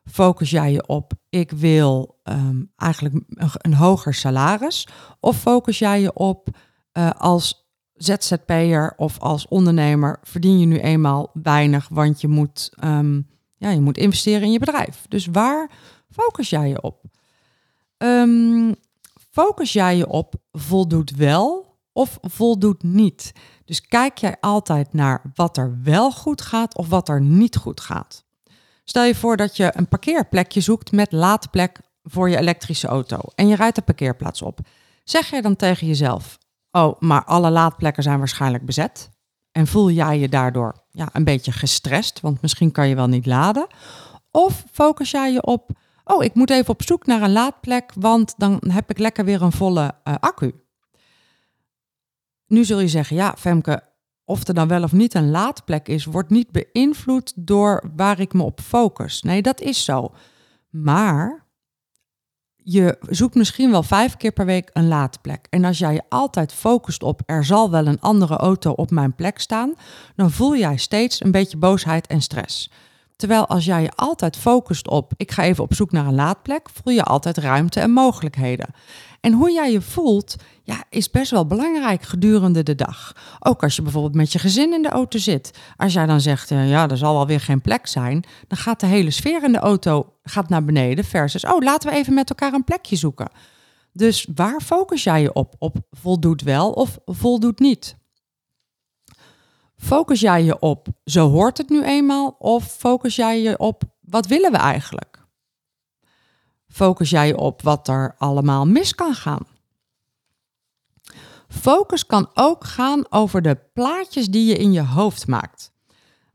Focus 0.05 0.51
jij 0.51 0.73
je 0.73 0.87
op 0.87 1.13
ik 1.29 1.51
wil 1.51 2.21
um, 2.25 2.73
eigenlijk 2.77 3.15
een, 3.31 3.75
hoger 3.75 4.15
salaris 4.15 4.89
of 5.21 5.37
focus 5.37 5.79
jij 5.79 6.01
je 6.01 6.13
op 6.13 6.49
uh, 6.93 7.11
als 7.11 7.68
ZZP'er 7.99 8.93
of 8.97 9.19
als 9.19 9.49
ondernemer 9.49 10.19
verdien 10.23 10.59
je 10.59 10.67
nu 10.67 10.79
eenmaal 10.79 11.31
weinig, 11.43 11.89
want 11.89 12.21
je 12.21 12.29
moet, 12.29 12.71
um, 12.85 13.29
ja, 13.57 13.71
je 13.71 13.81
moet 13.81 13.99
investeren 13.99 14.43
in 14.43 14.53
je 14.53 14.59
bedrijf. 14.59 15.07
Dus 15.09 15.27
waar 15.27 15.71
focus 16.11 16.51
jij 16.51 16.69
je 16.69 16.83
op? 16.83 17.05
Um, 17.99 18.75
focus 19.31 19.73
jij 19.73 19.97
je 19.97 20.09
op 20.09 20.35
voldoet 20.53 21.11
wel 21.11 21.79
of 21.93 22.19
voldoet 22.21 22.83
niet? 22.83 23.33
Dus 23.65 23.81
kijk 23.81 24.19
jij 24.19 24.37
altijd 24.41 24.93
naar 24.93 25.23
wat 25.35 25.57
er 25.57 25.79
wel 25.83 26.13
goed 26.13 26.41
gaat 26.41 26.77
of 26.77 26.89
wat 26.89 27.09
er 27.09 27.21
niet 27.21 27.57
goed 27.57 27.81
gaat. 27.81 28.25
Stel 28.85 29.05
je 29.05 29.15
voor 29.15 29.37
dat 29.37 29.57
je 29.57 29.73
een 29.75 29.89
parkeerplekje 29.89 30.61
zoekt 30.61 30.93
met 30.93 31.13
laadplek 31.13 31.81
voor 32.03 32.31
je 32.31 32.37
elektrische 32.37 32.87
auto 32.87 33.19
en 33.35 33.49
je 33.49 33.57
rijdt 33.57 33.77
de 33.77 33.83
parkeerplaats 33.83 34.43
op. 34.43 34.61
Zeg 35.05 35.31
jij 35.31 35.41
dan 35.41 35.57
tegen 35.57 35.87
jezelf: 35.87 36.39
Oh, 36.79 37.01
maar 37.01 37.25
alle 37.25 37.51
laadplekken 37.51 38.03
zijn 38.03 38.19
waarschijnlijk 38.19 38.64
bezet? 38.64 39.11
En 39.53 39.67
voel 39.67 39.91
jij 39.91 40.19
je 40.19 40.29
daardoor 40.29 40.85
ja, 40.91 41.09
een 41.12 41.25
beetje 41.25 41.53
gestrest, 41.53 42.21
want 42.21 42.43
misschien 42.43 42.73
kan 42.73 42.88
je 42.88 42.95
wel 42.95 43.07
niet 43.07 43.27
laden? 43.27 43.67
Of 44.31 44.64
focus 44.73 45.11
jij 45.11 45.33
je 45.33 45.43
op: 45.43 45.71
Oh, 46.05 46.25
ik 46.25 46.35
moet 46.35 46.51
even 46.51 46.69
op 46.69 46.83
zoek 46.83 47.07
naar 47.07 47.23
een 47.23 47.33
laadplek, 47.33 47.93
want 47.95 48.35
dan 48.37 48.61
heb 48.69 48.91
ik 48.91 48.99
lekker 48.99 49.25
weer 49.25 49.43
een 49.43 49.53
volle 49.53 49.95
uh, 50.05 50.14
accu. 50.21 50.55
Nu 52.47 52.64
zul 52.64 52.81
je 52.81 52.88
zeggen: 52.88 53.17
Ja, 53.17 53.35
Femke, 53.38 53.83
of 54.25 54.49
er 54.49 54.55
dan 54.55 54.69
wel 54.69 54.83
of 54.83 54.93
niet 54.93 55.14
een 55.14 55.31
laadplek 55.31 55.88
is, 55.88 56.05
wordt 56.05 56.31
niet 56.31 56.51
beïnvloed 56.51 57.33
door 57.37 57.91
waar 57.97 58.21
ik 58.21 58.33
me 58.33 58.43
op 58.43 58.61
focus. 58.61 59.23
Nee, 59.23 59.43
dat 59.43 59.61
is 59.61 59.85
zo. 59.85 60.14
Maar 60.71 61.48
je 62.71 62.97
zoekt 63.01 63.35
misschien 63.35 63.71
wel 63.71 63.83
vijf 63.83 64.17
keer 64.17 64.33
per 64.33 64.47
week 64.47 64.71
een 64.73 64.89
laadplek. 64.89 65.47
En 65.51 65.65
als 65.65 65.79
jij 65.79 65.93
je 65.93 66.03
altijd 66.09 66.53
focust 66.53 67.03
op 67.03 67.21
er 67.27 67.45
zal 67.45 67.71
wel 67.71 67.87
een 67.87 68.01
andere 68.01 68.37
auto 68.37 68.71
op 68.73 68.91
mijn 68.91 69.15
plek 69.15 69.39
staan, 69.39 69.75
dan 70.17 70.31
voel 70.31 70.57
jij 70.57 70.77
steeds 70.77 71.25
een 71.25 71.31
beetje 71.31 71.57
boosheid 71.57 72.07
en 72.07 72.21
stress. 72.21 72.71
Terwijl 73.19 73.47
als 73.47 73.65
jij 73.65 73.83
je 73.83 73.91
altijd 73.95 74.37
focust 74.37 74.89
op 74.89 75.13
ik 75.17 75.31
ga 75.31 75.43
even 75.43 75.65
op 75.65 75.75
zoek 75.75 75.93
naar 75.93 76.07
een 76.07 76.15
laadplek, 76.15 76.69
voel 76.69 76.95
je 76.95 77.03
altijd 77.03 77.37
ruimte 77.37 77.81
en 77.81 77.91
mogelijkheden. 77.91 78.67
En 79.21 79.33
hoe 79.33 79.53
jij 79.53 79.73
je 79.73 79.81
voelt, 79.81 80.37
ja, 80.63 80.85
is 80.91 81.11
best 81.11 81.31
wel 81.31 81.47
belangrijk 81.47 82.03
gedurende 82.03 82.63
de 82.63 82.75
dag. 82.75 83.13
Ook 83.41 83.63
als 83.63 83.77
je 83.77 83.83
bijvoorbeeld 83.83 84.15
met 84.15 84.33
je 84.33 84.39
gezin 84.39 84.73
in 84.73 84.83
de 84.83 84.89
auto 84.89 85.19
zit. 85.19 85.59
Als 85.77 85.93
jij 85.93 86.07
dan 86.07 86.21
zegt, 86.21 86.51
uh, 86.51 86.71
ja, 86.71 86.89
er 86.89 86.97
zal 86.97 87.15
wel 87.15 87.27
weer 87.27 87.41
geen 87.41 87.61
plek 87.61 87.87
zijn, 87.87 88.25
dan 88.49 88.59
gaat 88.59 88.81
de 88.81 88.87
hele 88.87 89.11
sfeer 89.11 89.45
in 89.45 89.53
de 89.53 89.59
auto 89.59 90.13
gaat 90.23 90.49
naar 90.49 90.65
beneden 90.65 91.05
versus, 91.05 91.45
oh, 91.45 91.59
laten 91.59 91.91
we 91.91 91.97
even 91.97 92.15
met 92.15 92.29
elkaar 92.29 92.53
een 92.53 92.65
plekje 92.65 92.97
zoeken. 92.97 93.31
Dus 93.93 94.29
waar 94.35 94.61
focus 94.61 95.05
jij 95.05 95.23
je 95.23 95.33
op? 95.33 95.55
Op 95.59 95.77
voldoet 95.91 96.43
wel 96.43 96.71
of 96.71 96.99
voldoet 97.05 97.59
niet? 97.59 97.97
Focus 99.79 100.21
jij 100.21 100.45
je 100.45 100.59
op 100.59 100.88
zo 101.05 101.31
hoort 101.31 101.59
het 101.59 101.69
nu 101.69 101.85
eenmaal 101.85 102.37
of 102.38 102.64
focus 102.64 103.17
jij 103.17 103.43
je 103.43 103.59
op 103.59 103.83
wat 104.01 104.27
willen 104.27 104.53
we 104.53 104.59
eigenlijk? 104.59 105.27
Focus 106.69 107.11
jij 107.11 107.27
je 107.27 107.37
op 107.37 107.62
wat 107.62 107.88
er 107.88 108.14
allemaal 108.19 108.67
mis 108.67 108.95
kan 108.95 109.14
gaan? 109.14 109.47
Focus 111.49 112.07
kan 112.07 112.31
ook 112.35 112.64
gaan 112.64 113.05
over 113.11 113.43
de 113.43 113.59
plaatjes 113.73 114.27
die 114.27 114.47
je 114.47 114.57
in 114.57 114.73
je 114.73 114.85
hoofd 114.85 115.27
maakt. 115.27 115.73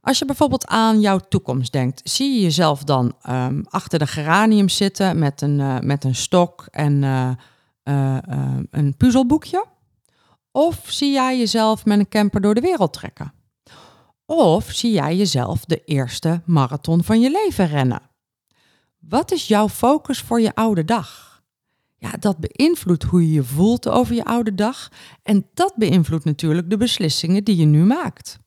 Als 0.01 0.19
je 0.19 0.25
bijvoorbeeld 0.25 0.67
aan 0.67 0.99
jouw 0.99 1.19
toekomst 1.29 1.71
denkt, 1.71 2.01
zie 2.03 2.33
je 2.33 2.41
jezelf 2.41 2.83
dan 2.83 3.15
um, 3.29 3.65
achter 3.69 3.99
de 3.99 4.07
geranium 4.07 4.69
zitten 4.69 5.19
met 5.19 5.41
een, 5.41 5.59
uh, 5.59 5.79
met 5.79 6.03
een 6.03 6.15
stok 6.15 6.65
en 6.71 7.01
uh, 7.01 7.29
uh, 7.83 8.17
een 8.71 8.97
puzzelboekje? 8.97 9.65
Of 10.55 10.81
zie 10.85 11.11
jij 11.11 11.37
jezelf 11.37 11.85
met 11.85 11.99
een 11.99 12.09
camper 12.09 12.41
door 12.41 12.55
de 12.55 12.61
wereld 12.61 12.93
trekken? 12.93 13.33
Of 14.25 14.71
zie 14.71 14.91
jij 14.91 15.15
jezelf 15.15 15.65
de 15.65 15.83
eerste 15.83 16.41
marathon 16.45 17.03
van 17.03 17.21
je 17.21 17.31
leven 17.31 17.67
rennen? 17.67 18.01
Wat 18.99 19.31
is 19.31 19.47
jouw 19.47 19.69
focus 19.69 20.19
voor 20.19 20.41
je 20.41 20.55
oude 20.55 20.85
dag? 20.85 21.41
Ja, 21.97 22.11
dat 22.19 22.37
beïnvloedt 22.37 23.03
hoe 23.03 23.21
je 23.21 23.33
je 23.33 23.43
voelt 23.43 23.89
over 23.89 24.15
je 24.15 24.25
oude 24.25 24.55
dag 24.55 24.89
en 25.23 25.49
dat 25.53 25.73
beïnvloedt 25.75 26.25
natuurlijk 26.25 26.69
de 26.69 26.77
beslissingen 26.77 27.43
die 27.43 27.55
je 27.55 27.65
nu 27.65 27.83
maakt. 27.83 28.39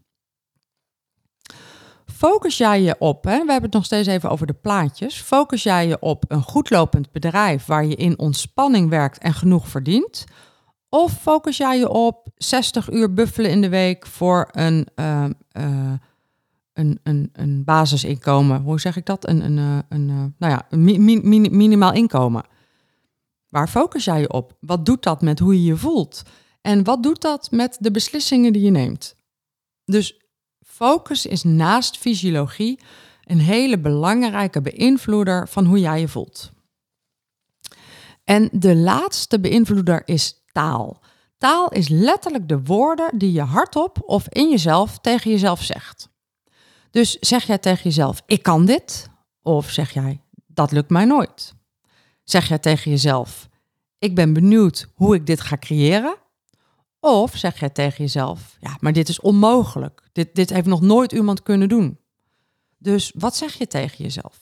Focus 2.06 2.56
jij 2.56 2.82
je 2.82 2.96
op, 2.98 3.24
hè, 3.24 3.30
we 3.30 3.52
hebben 3.52 3.62
het 3.62 3.72
nog 3.72 3.84
steeds 3.84 4.08
even 4.08 4.30
over 4.30 4.46
de 4.46 4.54
plaatjes, 4.54 5.20
focus 5.20 5.62
jij 5.62 5.86
je 5.88 6.00
op 6.00 6.24
een 6.28 6.42
goedlopend 6.42 7.12
bedrijf 7.12 7.64
waar 7.64 7.84
je 7.84 7.94
in 7.94 8.18
ontspanning 8.18 8.90
werkt 8.90 9.18
en 9.18 9.34
genoeg 9.34 9.68
verdient? 9.68 10.24
Of 10.96 11.12
focus 11.20 11.56
jij 11.56 11.78
je 11.78 11.88
op 11.88 12.28
60 12.37 12.90
uur 12.90 13.14
buffelen 13.14 13.50
in 13.50 13.61
de 13.61 13.68
week 13.68 14.06
voor 14.06 14.48
een, 14.52 14.87
uh, 14.96 15.24
uh, 15.52 15.92
een, 16.72 17.00
een, 17.02 17.30
een 17.32 17.64
basisinkomen? 17.64 18.61
Hoe 18.62 18.80
zeg 18.80 18.96
ik 18.96 19.06
dat? 19.06 19.28
Een, 19.28 19.44
een, 19.44 19.56
uh, 19.56 19.78
een, 19.88 20.06
nou 20.38 20.52
ja, 20.52 20.66
een 20.70 20.85
mi 20.85 20.98
mi 20.98 21.50
minimaal 21.50 21.92
inkomen. 21.92 22.44
Waar 23.48 23.68
focus 23.68 24.04
jij 24.04 24.20
je 24.20 24.32
op? 24.32 24.56
Wat 24.61 24.87
doet 24.87 25.02
dat 25.02 25.22
met 25.22 25.38
hoe 25.38 25.54
je 25.54 25.64
je 25.64 25.76
voelt? 25.76 26.22
En 26.61 26.85
wat 26.85 27.02
doet 27.02 27.20
dat 27.20 27.50
met 27.50 27.76
de 27.80 27.90
beslissingen 27.90 28.52
die 28.52 28.62
je 28.62 28.70
neemt? 28.70 29.16
Dus 29.85 30.20
focus 30.61 31.26
is 31.26 31.42
naast 31.42 31.98
fysiologie 31.98 32.78
een 33.24 33.40
hele 33.40 33.78
belangrijke 33.78 34.61
beïnvloeder 34.61 35.48
van 35.48 35.64
hoe 35.64 35.78
jij 35.78 36.00
je 36.00 36.09
voelt. 36.09 36.52
En 38.24 38.48
de 38.52 38.76
laatste 38.76 39.40
beïnvloeder 39.40 40.02
is 40.04 40.44
taal. 40.56 41.00
Taal 41.38 41.68
is 41.68 41.88
letterlijk 41.88 42.48
de 42.48 42.62
woorden 42.62 43.18
die 43.18 43.32
je 43.32 43.42
hardop 43.42 44.02
of 44.06 44.28
in 44.28 44.50
jezelf 44.50 44.98
tegen 44.98 45.30
jezelf 45.30 45.62
zegt. 45.62 46.08
Dus 46.90 47.18
zeg 47.18 47.44
jij 47.44 47.58
tegen 47.58 47.82
jezelf: 47.82 48.22
Ik 48.26 48.42
kan 48.42 48.64
dit? 48.64 49.10
Of 49.42 49.70
zeg 49.70 49.92
jij: 49.92 50.20
Dat 50.46 50.72
lukt 50.72 50.90
mij 50.90 51.04
nooit? 51.04 51.54
Zeg 52.24 52.48
jij 52.48 52.58
tegen 52.58 52.90
jezelf: 52.90 53.48
Ik 53.98 54.14
ben 54.14 54.32
benieuwd 54.32 54.88
hoe 54.94 55.14
ik 55.14 55.26
dit 55.26 55.40
ga 55.40 55.56
creëren? 55.56 56.16
Of 57.00 57.36
zeg 57.36 57.60
jij 57.60 57.70
tegen 57.70 58.04
jezelf: 58.04 58.56
Ja, 58.60 58.76
maar 58.80 58.92
dit 58.92 59.08
is 59.08 59.20
onmogelijk. 59.20 60.08
Dit, 60.12 60.34
dit 60.34 60.50
heeft 60.50 60.66
nog 60.66 60.80
nooit 60.80 61.12
iemand 61.12 61.42
kunnen 61.42 61.68
doen. 61.68 61.98
Dus 62.78 63.12
wat 63.14 63.36
zeg 63.36 63.54
je 63.54 63.66
tegen 63.66 64.04
jezelf? 64.04 64.40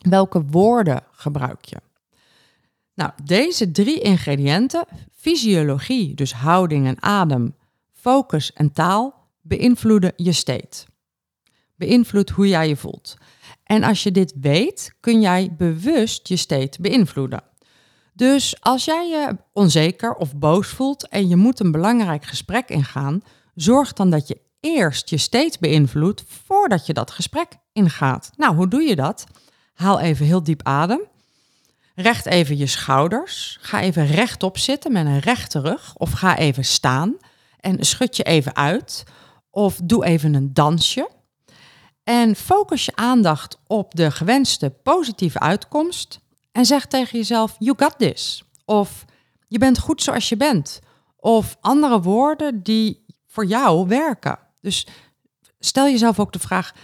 Welke 0.00 0.44
woorden 0.44 1.04
gebruik 1.12 1.64
je? 1.64 1.76
Nou, 2.94 3.10
deze 3.24 3.70
drie 3.70 4.00
ingrediënten, 4.00 4.84
fysiologie, 5.12 6.14
dus 6.14 6.32
houding 6.32 6.86
en 6.86 7.02
adem, 7.02 7.54
focus 7.92 8.52
en 8.52 8.72
taal, 8.72 9.28
beïnvloeden 9.40 10.12
je 10.16 10.32
state. 10.32 10.86
Beïnvloedt 11.76 12.30
hoe 12.30 12.48
jij 12.48 12.68
je 12.68 12.76
voelt. 12.76 13.16
En 13.64 13.82
als 13.82 14.02
je 14.02 14.10
dit 14.10 14.34
weet, 14.40 14.94
kun 15.00 15.20
jij 15.20 15.54
bewust 15.56 16.28
je 16.28 16.36
state 16.36 16.80
beïnvloeden. 16.80 17.42
Dus 18.12 18.56
als 18.60 18.84
jij 18.84 19.08
je 19.08 19.36
onzeker 19.52 20.14
of 20.14 20.36
boos 20.36 20.68
voelt 20.68 21.08
en 21.08 21.28
je 21.28 21.36
moet 21.36 21.60
een 21.60 21.72
belangrijk 21.72 22.24
gesprek 22.24 22.68
ingaan, 22.68 23.22
zorg 23.54 23.92
dan 23.92 24.10
dat 24.10 24.28
je 24.28 24.40
eerst 24.60 25.10
je 25.10 25.18
state 25.18 25.56
beïnvloedt 25.60 26.24
voordat 26.26 26.86
je 26.86 26.92
dat 26.92 27.10
gesprek 27.10 27.48
ingaat. 27.72 28.30
Nou, 28.36 28.54
hoe 28.56 28.68
doe 28.68 28.82
je 28.82 28.96
dat? 28.96 29.26
Haal 29.74 30.00
even 30.00 30.26
heel 30.26 30.42
diep 30.42 30.62
adem. 30.62 31.00
Recht 31.94 32.26
even 32.26 32.56
je 32.56 32.66
schouders. 32.66 33.58
Ga 33.60 33.80
even 33.80 34.06
rechtop 34.06 34.58
zitten 34.58 34.92
met 34.92 35.06
een 35.06 35.18
rechte 35.18 35.60
rug. 35.60 35.94
Of 35.96 36.10
ga 36.10 36.36
even 36.36 36.64
staan 36.64 37.16
en 37.60 37.84
schud 37.84 38.16
je 38.16 38.22
even 38.22 38.56
uit. 38.56 39.04
Of 39.50 39.80
doe 39.84 40.04
even 40.04 40.34
een 40.34 40.54
dansje. 40.54 41.10
En 42.04 42.36
focus 42.36 42.84
je 42.84 42.96
aandacht 42.96 43.58
op 43.66 43.94
de 43.94 44.10
gewenste 44.10 44.70
positieve 44.70 45.38
uitkomst. 45.40 46.20
En 46.52 46.66
zeg 46.66 46.86
tegen 46.86 47.18
jezelf: 47.18 47.56
You 47.58 47.76
got 47.78 47.98
this. 47.98 48.42
Of 48.64 49.04
je 49.48 49.58
bent 49.58 49.78
goed 49.78 50.02
zoals 50.02 50.28
je 50.28 50.36
bent. 50.36 50.80
Of 51.16 51.56
andere 51.60 52.00
woorden 52.00 52.62
die 52.62 53.04
voor 53.26 53.46
jou 53.46 53.86
werken. 53.88 54.38
Dus 54.60 54.86
stel 55.58 55.84
jezelf 55.84 56.18
ook 56.18 56.32
de 56.32 56.38
vraag: 56.38 56.74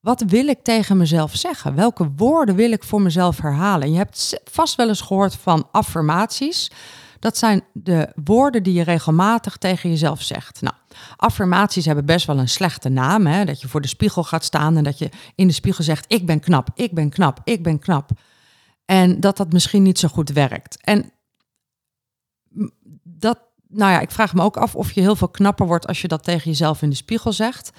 wat 0.00 0.22
wil 0.26 0.48
ik 0.48 0.62
tegen 0.62 0.96
mezelf 0.96 1.36
zeggen? 1.36 1.74
Welke 1.74 2.10
woorden 2.16 2.54
wil 2.54 2.72
ik 2.72 2.84
voor 2.84 3.02
mezelf 3.02 3.40
herhalen? 3.40 3.90
je 3.92 3.96
hebt 3.96 4.40
vast 4.44 4.74
wel 4.74 4.88
eens 4.88 5.00
gehoord 5.00 5.34
van 5.34 5.68
affirmaties. 5.70 6.70
Dat 7.18 7.36
zijn 7.36 7.62
de 7.72 8.12
woorden 8.24 8.62
die 8.62 8.72
je 8.72 8.82
regelmatig 8.82 9.56
tegen 9.56 9.90
jezelf 9.90 10.22
zegt. 10.22 10.60
Nou, 10.60 10.74
affirmaties 11.16 11.84
hebben 11.84 12.04
best 12.04 12.26
wel 12.26 12.38
een 12.38 12.48
slechte 12.48 12.88
naam. 12.88 13.26
Hè? 13.26 13.44
Dat 13.44 13.60
je 13.60 13.68
voor 13.68 13.80
de 13.80 13.88
spiegel 13.88 14.24
gaat 14.24 14.44
staan 14.44 14.76
en 14.76 14.84
dat 14.84 14.98
je 14.98 15.10
in 15.34 15.46
de 15.46 15.52
spiegel 15.52 15.84
zegt: 15.84 16.12
Ik 16.12 16.26
ben 16.26 16.40
knap, 16.40 16.68
ik 16.74 16.94
ben 16.94 17.10
knap, 17.10 17.40
ik 17.44 17.62
ben 17.62 17.78
knap. 17.78 18.10
En 18.84 19.20
dat 19.20 19.36
dat 19.36 19.52
misschien 19.52 19.82
niet 19.82 19.98
zo 19.98 20.08
goed 20.08 20.28
werkt. 20.28 20.80
En 20.80 21.12
dat, 23.02 23.38
nou 23.68 23.92
ja, 23.92 24.00
ik 24.00 24.10
vraag 24.10 24.34
me 24.34 24.42
ook 24.42 24.56
af 24.56 24.74
of 24.74 24.92
je 24.92 25.00
heel 25.00 25.16
veel 25.16 25.28
knapper 25.28 25.66
wordt 25.66 25.86
als 25.86 26.00
je 26.00 26.08
dat 26.08 26.24
tegen 26.24 26.50
jezelf 26.50 26.82
in 26.82 26.90
de 26.90 26.96
spiegel 26.96 27.32
zegt. 27.32 27.70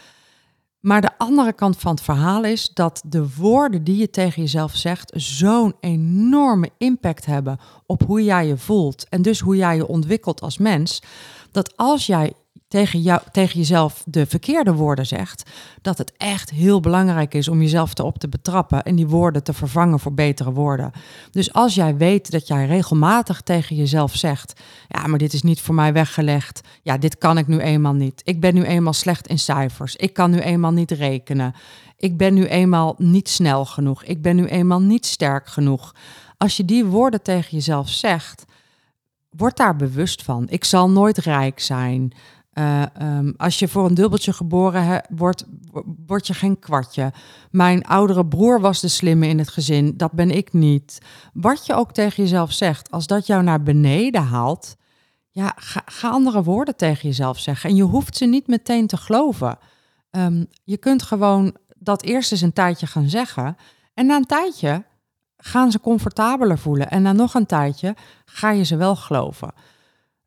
Maar 0.82 1.02
de 1.02 1.18
andere 1.18 1.54
kant 1.54 1.78
van 1.78 1.92
het 1.92 2.02
verhaal 2.02 2.44
is 2.44 2.70
dat 2.74 3.02
de 3.06 3.36
woorden 3.36 3.84
die 3.84 3.98
je 3.98 4.10
tegen 4.10 4.42
jezelf 4.42 4.76
zegt 4.76 5.12
zo'n 5.16 5.76
enorme 5.80 6.70
impact 6.78 7.26
hebben 7.26 7.60
op 7.86 8.04
hoe 8.04 8.24
jij 8.24 8.48
je 8.48 8.58
voelt 8.58 9.06
en 9.10 9.22
dus 9.22 9.40
hoe 9.40 9.56
jij 9.56 9.76
je 9.76 9.88
ontwikkelt 9.88 10.42
als 10.42 10.58
mens. 10.58 11.02
Dat 11.52 11.78
als 11.78 12.06
jij 12.06 12.34
tegen, 12.72 13.02
jou, 13.02 13.22
tegen 13.32 13.60
jezelf 13.60 14.04
de 14.06 14.26
verkeerde 14.26 14.74
woorden 14.74 15.06
zegt, 15.06 15.50
dat 15.82 15.98
het 15.98 16.14
echt 16.18 16.50
heel 16.50 16.80
belangrijk 16.80 17.34
is 17.34 17.48
om 17.48 17.62
jezelf 17.62 17.98
erop 17.98 18.18
te 18.18 18.30
betrappen 18.30 18.84
en 18.84 18.96
die 18.96 19.08
woorden 19.08 19.44
te 19.44 19.54
vervangen 19.54 20.00
voor 20.00 20.14
betere 20.14 20.52
woorden. 20.52 20.92
Dus 21.32 21.54
als 21.54 21.76
jij 21.76 21.98
weet 21.98 22.32
dat 22.32 22.48
jij 22.48 22.66
regelmatig 22.66 23.42
tegen 23.42 23.76
jezelf 23.76 24.16
zegt: 24.16 24.62
Ja, 24.88 25.08
maar 25.08 25.20
dit 25.20 25.34
is 25.34 25.42
niet 25.42 25.62
voor 25.62 25.76
mij 25.76 25.94
weggelegd. 25.94 26.62
Ja, 26.82 26.98
dit 26.98 27.18
kan 27.18 27.38
ik 27.38 27.48
nu 27.48 27.60
eenmaal 27.60 27.94
niet. 27.94 28.22
Ik 28.24 28.40
ben 28.40 28.54
nu 28.54 28.64
eenmaal 28.64 28.94
slecht 28.94 29.28
in 29.28 29.40
cijfers. 29.40 29.96
Ik 29.96 30.14
kan 30.14 30.32
nu 30.32 30.40
eenmaal 30.40 30.72
niet 30.72 30.92
rekenen. 30.92 31.54
Ik 31.98 32.18
ben 32.18 32.34
nu 32.34 32.46
eenmaal 32.46 32.96
niet 32.98 33.30
snel 33.30 33.66
genoeg. 33.66 34.04
Ik 34.04 34.22
ben 34.22 34.36
nu 34.36 34.46
eenmaal 34.46 34.82
niet 34.82 35.06
sterk 35.06 35.48
genoeg. 35.48 35.96
Als 36.38 36.58
je 36.58 36.66
die 36.66 36.86
woorden 36.86 37.22
tegen 37.22 37.50
jezelf 37.52 37.90
zegt, 37.90 38.46
word 39.30 39.58
daar 39.58 39.76
bewust 39.76 40.24
van. 40.24 40.46
Ik 40.50 40.64
zal 40.64 40.90
nooit 40.90 41.18
rijk 41.18 41.60
zijn. 41.60 42.14
Uh, 42.54 42.84
um, 43.02 43.34
als 43.38 43.60
je 43.60 43.68
voor 43.68 43.86
een 43.86 43.94
dubbeltje 43.94 44.34
geboren 44.34 45.04
wordt, 45.10 45.46
word 46.06 46.28
je 46.28 46.34
geen 46.34 46.60
kwartje. 46.60 47.14
Mijn 47.52 47.86
oudere 47.86 48.26
broer 48.26 48.62
was 48.62 48.80
de 48.80 48.88
slimme 48.88 49.28
in 49.28 49.40
het 49.40 49.50
gezin, 49.50 49.98
dat 49.98 50.12
ben 50.12 50.32
ik 50.32 50.54
niet. 50.54 50.98
Wat 51.34 51.66
je 51.66 51.74
ook 51.74 51.92
tegen 51.92 52.24
jezelf 52.24 52.52
zegt, 52.52 52.92
als 52.92 53.08
dat 53.08 53.26
jou 53.26 53.44
naar 53.44 53.64
beneden 53.64 54.24
haalt, 54.24 54.76
ja, 55.30 55.54
ga, 55.56 55.82
ga 55.86 56.10
andere 56.10 56.44
woorden 56.44 56.76
tegen 56.76 57.10
jezelf 57.10 57.40
zeggen. 57.40 57.70
En 57.70 57.76
je 57.76 57.84
hoeft 57.84 58.18
ze 58.18 58.26
niet 58.26 58.48
meteen 58.48 58.88
te 58.88 58.98
geloven. 58.98 59.58
Um, 60.12 60.48
je 60.64 60.78
kunt 60.78 61.04
gewoon 61.04 61.56
dat 61.78 62.04
eerst 62.04 62.32
eens 62.32 62.42
een 62.42 62.54
tijdje 62.54 62.88
gaan 62.88 63.10
zeggen. 63.10 63.58
En 63.94 64.06
na 64.06 64.16
een 64.16 64.26
tijdje 64.26 64.84
gaan 65.38 65.72
ze 65.72 65.80
comfortabeler 65.80 66.58
voelen. 66.58 66.90
En 66.90 67.02
na 67.02 67.12
nog 67.12 67.34
een 67.34 67.46
tijdje 67.46 67.96
ga 68.26 68.52
je 68.52 68.64
ze 68.64 68.76
wel 68.76 68.96
geloven. 68.96 69.54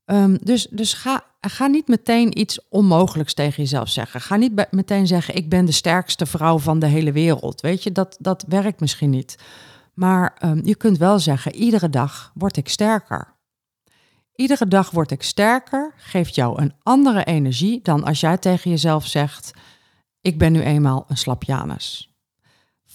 Um, 0.07 0.39
dus 0.43 0.67
dus 0.71 0.93
ga, 0.93 1.23
ga 1.51 1.67
niet 1.67 1.89
meteen 1.89 2.39
iets 2.39 2.69
onmogelijks 2.69 3.35
tegen 3.35 3.63
jezelf 3.63 3.89
zeggen. 3.89 4.21
Ga 4.21 4.37
niet 4.37 4.67
meteen 4.71 5.07
zeggen: 5.07 5.35
Ik 5.35 5.49
ben 5.49 5.65
de 5.65 5.73
sterkste 5.73 6.27
vrouw 6.27 6.59
van 6.59 6.79
de 6.79 6.87
hele 6.87 7.13
wereld. 7.13 7.61
Weet 7.61 7.83
je, 7.83 7.93
dat, 7.93 8.17
dat 8.21 8.45
werkt 8.49 8.81
misschien 8.81 9.11
niet. 9.11 9.39
Maar 9.95 10.37
um, 10.45 10.61
je 10.65 10.75
kunt 10.75 10.99
wel 10.99 11.19
zeggen: 11.19 11.55
Iedere 11.55 11.91
dag 11.91 12.33
word 12.35 12.57
ik 12.57 12.69
sterker. 12.69 13.35
Iedere 14.35 14.69
dag 14.69 14.91
word 14.91 15.11
ik 15.11 15.23
sterker, 15.23 15.95
geeft 15.97 16.35
jou 16.35 16.63
een 16.63 16.75
andere 16.83 17.25
energie 17.25 17.81
dan 17.83 18.05
als 18.05 18.21
jij 18.21 18.39
tegen 18.39 18.71
jezelf 18.71 19.07
zegt: 19.07 19.51
Ik 20.21 20.39
ben 20.39 20.53
nu 20.53 20.61
eenmaal 20.61 21.05
een 21.09 21.17
slapjanus. 21.17 22.14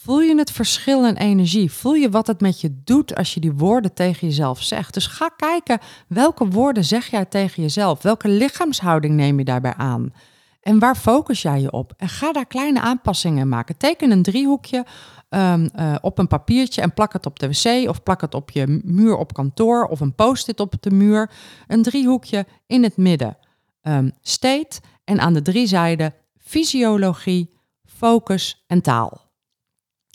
Voel 0.02 0.22
je 0.22 0.38
het 0.38 0.52
verschil 0.52 1.06
in 1.06 1.16
energie? 1.16 1.72
Voel 1.72 1.94
je 1.94 2.10
wat 2.10 2.28
het 2.28 2.42
met 2.42 2.62
je 2.62 2.82
doet 2.84 3.16
als 3.16 3.34
je 3.34 3.40
die 3.40 3.54
woorden 3.54 3.94
tegen 3.94 4.28
jezelf 4.28 4.62
zegt? 4.62 4.94
Dus 4.94 5.08
ga 5.08 5.30
kijken 5.30 5.80
welke 6.08 6.48
woorden 6.48 6.86
zeg 6.86 7.08
jij 7.08 7.26
tegen 7.26 7.62
jezelf? 7.64 8.02
Welke 8.02 8.28
lichaamshouding 8.28 9.14
neem 9.14 9.38
je 9.38 9.44
daarbij 9.44 9.74
aan? 9.74 10.14
En 10.62 10.80
waar 10.80 10.96
focus 10.96 11.42
jij 11.42 11.62
je 11.62 11.72
op? 11.72 11.94
En 11.98 12.10
ga 12.10 12.32
daar 12.32 12.46
kleine 12.46 12.82
aanpassingen 12.82 13.48
maken. 13.48 13.78
Teken 13.78 14.12
een 14.12 14.24
driehoekje 14.24 14.86
um, 15.30 15.70
uh, 15.76 15.96
op 16.02 16.18
een 16.18 16.28
papiertje 16.28 16.82
en 16.82 16.94
plak 16.94 17.14
het 17.14 17.26
op 17.26 17.40
de 17.40 17.48
wc 17.48 17.90
of 17.90 18.04
plak 18.04 18.22
het 18.22 18.34
op 18.34 18.50
je 18.50 18.82
muur 18.84 19.18
op 19.18 19.34
kantoor 19.34 19.86
of 19.86 20.00
een 20.00 20.16
post-it 20.16 20.60
op 20.60 20.76
de 20.80 20.92
muur. 20.92 21.32
Een 21.68 21.84
driehoekje 21.84 22.46
in 22.68 22.84
het 22.84 22.98
midden. 22.98 23.38
Um, 23.82 24.12
state 24.22 24.80
en 25.04 25.20
aan 25.20 25.34
de 25.34 25.42
drie 25.42 25.68
zijden 25.68 26.14
fysiologie, 26.38 27.54
focus 27.86 28.64
en 28.68 28.82
taal. 28.82 29.29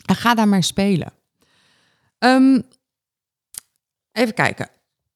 En 0.05 0.15
ga 0.15 0.35
daar 0.35 0.47
maar 0.47 0.63
spelen. 0.63 1.13
Um, 2.19 2.63
even 4.11 4.33
kijken. 4.33 4.69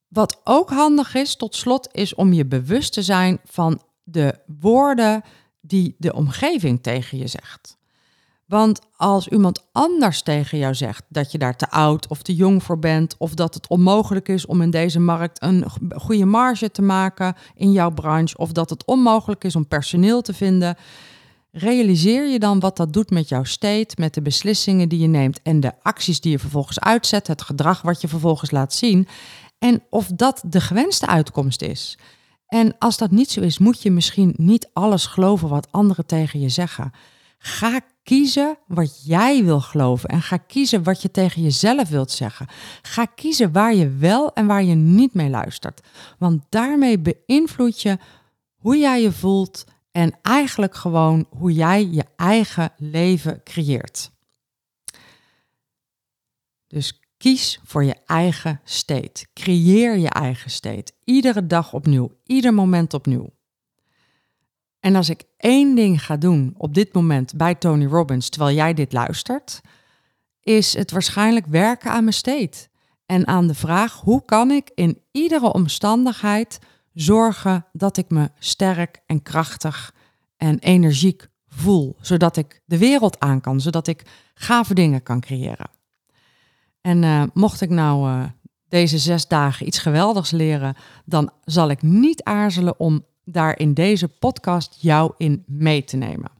Wat 0.08 0.40
ook 0.44 0.70
handig 0.70 1.14
is, 1.14 1.36
tot 1.36 1.54
slot, 1.54 1.88
is 1.92 2.14
om 2.14 2.32
je 2.32 2.46
bewust 2.46 2.92
te 2.92 3.02
zijn 3.02 3.40
van 3.44 3.82
de 4.02 4.38
woorden 4.60 5.22
die 5.60 5.94
de 5.98 6.14
omgeving 6.14 6.82
tegen 6.82 7.18
je 7.18 7.26
zegt. 7.26 7.78
Want 8.50 8.80
als 8.96 9.28
iemand 9.28 9.66
anders 9.72 10.22
tegen 10.22 10.58
jou 10.58 10.74
zegt 10.74 11.04
dat 11.08 11.32
je 11.32 11.38
daar 11.38 11.56
te 11.56 11.70
oud 11.70 12.08
of 12.08 12.22
te 12.22 12.34
jong 12.34 12.62
voor 12.62 12.78
bent, 12.78 13.14
of 13.18 13.34
dat 13.34 13.54
het 13.54 13.68
onmogelijk 13.68 14.28
is 14.28 14.46
om 14.46 14.62
in 14.62 14.70
deze 14.70 15.00
markt 15.00 15.42
een 15.42 15.64
goede 15.94 16.24
marge 16.24 16.70
te 16.70 16.82
maken 16.82 17.34
in 17.54 17.72
jouw 17.72 17.90
branche, 17.90 18.36
of 18.36 18.52
dat 18.52 18.70
het 18.70 18.84
onmogelijk 18.84 19.44
is 19.44 19.56
om 19.56 19.68
personeel 19.68 20.22
te 20.22 20.34
vinden, 20.34 20.76
Realiseer 21.52 22.28
je 22.28 22.38
dan 22.38 22.60
wat 22.60 22.76
dat 22.76 22.92
doet 22.92 23.10
met 23.10 23.28
jouw 23.28 23.44
state, 23.44 23.94
met 23.98 24.14
de 24.14 24.22
beslissingen 24.22 24.88
die 24.88 24.98
je 24.98 25.06
neemt 25.06 25.42
en 25.42 25.60
de 25.60 25.72
acties 25.82 26.20
die 26.20 26.30
je 26.30 26.38
vervolgens 26.38 26.80
uitzet, 26.80 27.26
het 27.26 27.42
gedrag 27.42 27.82
wat 27.82 28.00
je 28.00 28.08
vervolgens 28.08 28.50
laat 28.50 28.74
zien 28.74 29.08
en 29.58 29.82
of 29.90 30.06
dat 30.06 30.42
de 30.46 30.60
gewenste 30.60 31.06
uitkomst 31.06 31.62
is. 31.62 31.98
En 32.46 32.74
als 32.78 32.96
dat 32.96 33.10
niet 33.10 33.30
zo 33.30 33.40
is, 33.40 33.58
moet 33.58 33.82
je 33.82 33.90
misschien 33.90 34.34
niet 34.36 34.70
alles 34.72 35.06
geloven 35.06 35.48
wat 35.48 35.68
anderen 35.70 36.06
tegen 36.06 36.40
je 36.40 36.48
zeggen. 36.48 36.92
Ga 37.38 37.80
kiezen 38.02 38.58
wat 38.66 39.04
jij 39.04 39.44
wil 39.44 39.60
geloven 39.60 40.08
en 40.08 40.22
ga 40.22 40.36
kiezen 40.36 40.82
wat 40.82 41.02
je 41.02 41.10
tegen 41.10 41.42
jezelf 41.42 41.88
wilt 41.88 42.10
zeggen. 42.10 42.46
Ga 42.82 43.04
kiezen 43.04 43.52
waar 43.52 43.74
je 43.74 43.88
wel 43.88 44.32
en 44.32 44.46
waar 44.46 44.62
je 44.64 44.74
niet 44.74 45.14
mee 45.14 45.30
luistert. 45.30 45.80
Want 46.18 46.42
daarmee 46.48 46.98
beïnvloed 46.98 47.82
je 47.82 47.98
hoe 48.56 48.78
jij 48.78 49.02
je 49.02 49.12
voelt 49.12 49.64
en 49.92 50.18
eigenlijk 50.22 50.74
gewoon 50.74 51.26
hoe 51.30 51.52
jij 51.52 51.86
je 51.86 52.04
eigen 52.16 52.72
leven 52.76 53.42
creëert. 53.42 54.10
Dus 56.66 57.00
kies 57.16 57.60
voor 57.64 57.84
je 57.84 57.96
eigen 58.06 58.60
state. 58.64 59.26
Creëer 59.32 59.96
je 59.96 60.08
eigen 60.08 60.50
state. 60.50 60.92
Iedere 61.04 61.46
dag 61.46 61.72
opnieuw, 61.72 62.10
ieder 62.24 62.54
moment 62.54 62.94
opnieuw. 62.94 63.30
En 64.80 64.94
als 64.96 65.08
ik 65.08 65.22
één 65.36 65.74
ding 65.74 66.04
ga 66.04 66.16
doen 66.16 66.54
op 66.56 66.74
dit 66.74 66.94
moment 66.94 67.36
bij 67.36 67.54
Tony 67.54 67.86
Robbins, 67.86 68.28
terwijl 68.28 68.56
jij 68.56 68.74
dit 68.74 68.92
luistert, 68.92 69.60
is 70.40 70.74
het 70.74 70.90
waarschijnlijk 70.90 71.46
werken 71.46 71.90
aan 71.90 72.02
mijn 72.02 72.14
state. 72.14 72.68
En 73.06 73.26
aan 73.26 73.46
de 73.46 73.54
vraag 73.54 74.00
hoe 74.00 74.24
kan 74.24 74.50
ik 74.50 74.70
in 74.74 75.02
iedere 75.12 75.52
omstandigheid 75.52 76.58
zorgen 76.94 77.66
dat 77.72 77.96
ik 77.96 78.10
me 78.10 78.30
sterk 78.38 79.02
en 79.06 79.22
krachtig 79.22 79.94
en 80.36 80.58
energiek 80.58 81.28
voel, 81.48 81.96
zodat 82.00 82.36
ik 82.36 82.62
de 82.64 82.78
wereld 82.78 83.18
aan 83.18 83.40
kan, 83.40 83.60
zodat 83.60 83.86
ik 83.86 84.02
gave 84.34 84.74
dingen 84.74 85.02
kan 85.02 85.20
creëren. 85.20 85.70
En 86.80 87.02
uh, 87.02 87.22
mocht 87.34 87.60
ik 87.60 87.70
nou 87.70 88.10
uh, 88.10 88.24
deze 88.68 88.98
zes 88.98 89.28
dagen 89.28 89.66
iets 89.66 89.78
geweldigs 89.78 90.30
leren, 90.30 90.76
dan 91.04 91.30
zal 91.44 91.70
ik 91.70 91.82
niet 91.82 92.22
aarzelen 92.22 92.80
om 92.80 93.04
daar 93.24 93.58
in 93.58 93.74
deze 93.74 94.08
podcast 94.08 94.76
jou 94.80 95.12
in 95.16 95.44
mee 95.46 95.84
te 95.84 95.96
nemen. 95.96 96.30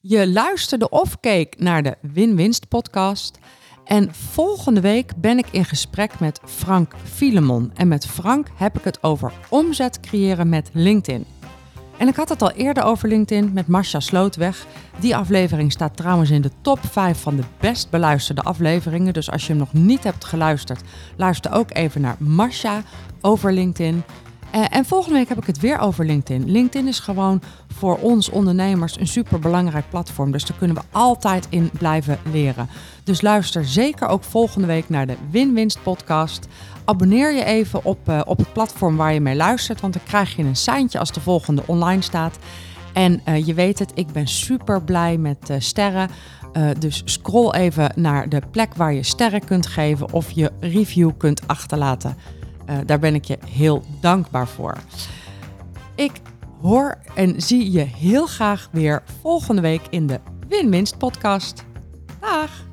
Je 0.00 0.28
luisterde 0.28 0.88
of 0.88 1.20
keek 1.20 1.58
naar 1.58 1.82
de 1.82 1.96
Win-Winst 2.00 2.68
podcast. 2.68 3.38
En 3.88 4.14
volgende 4.14 4.80
week 4.80 5.12
ben 5.16 5.38
ik 5.38 5.46
in 5.50 5.64
gesprek 5.64 6.20
met 6.20 6.40
Frank 6.44 6.92
Filemon. 7.04 7.70
En 7.74 7.88
met 7.88 8.06
Frank 8.06 8.46
heb 8.56 8.78
ik 8.78 8.84
het 8.84 9.02
over 9.02 9.32
omzet 9.48 10.00
creëren 10.00 10.48
met 10.48 10.70
LinkedIn. 10.72 11.24
En 11.96 12.08
ik 12.08 12.16
had 12.16 12.28
het 12.28 12.42
al 12.42 12.50
eerder 12.50 12.82
over 12.82 13.08
LinkedIn 13.08 13.52
met 13.52 13.66
Marcia 13.66 14.00
Slootweg. 14.00 14.66
Die 15.00 15.16
aflevering 15.16 15.72
staat 15.72 15.96
trouwens 15.96 16.30
in 16.30 16.40
de 16.40 16.50
top 16.60 16.78
5 16.90 17.20
van 17.20 17.36
de 17.36 17.42
best 17.60 17.90
beluisterde 17.90 18.42
afleveringen. 18.42 19.12
Dus 19.12 19.30
als 19.30 19.42
je 19.42 19.48
hem 19.48 19.58
nog 19.58 19.72
niet 19.72 20.04
hebt 20.04 20.24
geluisterd, 20.24 20.82
luister 21.16 21.52
ook 21.52 21.74
even 21.74 22.00
naar 22.00 22.16
Marcia 22.18 22.82
over 23.20 23.52
LinkedIn. 23.52 24.02
Uh, 24.54 24.64
en 24.70 24.84
volgende 24.84 25.18
week 25.18 25.28
heb 25.28 25.38
ik 25.38 25.46
het 25.46 25.60
weer 25.60 25.78
over 25.78 26.04
LinkedIn. 26.06 26.50
LinkedIn 26.50 26.88
is 26.88 26.98
gewoon 26.98 27.42
voor 27.74 27.96
ons 27.96 28.28
ondernemers 28.28 29.00
een 29.00 29.06
super 29.06 29.38
belangrijk 29.38 29.84
platform. 29.90 30.32
Dus 30.32 30.44
daar 30.44 30.56
kunnen 30.56 30.76
we 30.76 30.82
altijd 30.90 31.46
in 31.50 31.70
blijven 31.78 32.18
leren. 32.32 32.68
Dus 33.04 33.20
luister 33.20 33.64
zeker 33.64 34.08
ook 34.08 34.24
volgende 34.24 34.66
week 34.66 34.88
naar 34.88 35.06
de 35.06 35.16
Win-Winst 35.30 35.82
podcast. 35.82 36.48
Abonneer 36.84 37.34
je 37.34 37.44
even 37.44 37.84
op, 37.84 38.08
uh, 38.08 38.20
op 38.24 38.38
het 38.38 38.52
platform 38.52 38.96
waar 38.96 39.12
je 39.12 39.20
mee 39.20 39.36
luistert, 39.36 39.80
want 39.80 39.92
dan 39.92 40.02
krijg 40.02 40.36
je 40.36 40.42
een 40.42 40.56
seintje 40.56 40.98
als 40.98 41.12
de 41.12 41.20
volgende 41.20 41.62
online 41.66 42.02
staat. 42.02 42.38
En 42.92 43.20
uh, 43.28 43.46
je 43.46 43.54
weet 43.54 43.78
het, 43.78 43.90
ik 43.94 44.12
ben 44.12 44.28
super 44.28 44.82
blij 44.82 45.16
met 45.16 45.50
sterren. 45.58 46.10
dus 46.78 47.02
scroll 47.04 47.50
even 47.50 47.92
naar 47.96 48.28
de 48.28 48.42
plek 48.50 48.74
waar 48.74 48.92
je 48.92 49.02
sterren 49.02 49.44
kunt 49.44 49.66
geven 49.66 50.12
of 50.12 50.30
je 50.30 50.52
review 50.60 51.10
kunt 51.16 51.46
achterlaten. 51.46 52.16
Daar 52.86 52.98
ben 52.98 53.14
ik 53.14 53.24
je 53.24 53.38
heel 53.46 53.82
dankbaar 54.00 54.48
voor. 54.48 54.76
Ik 55.94 56.12
hoor 56.60 56.98
en 57.14 57.42
zie 57.42 57.70
je 57.70 57.80
heel 57.80 58.26
graag 58.26 58.68
weer 58.72 59.02
volgende 59.20 59.60
week 59.60 59.82
in 59.90 60.06
de 60.06 60.20
Win-Winst 60.48 60.98
podcast. 60.98 61.64
Dag! 62.20 62.67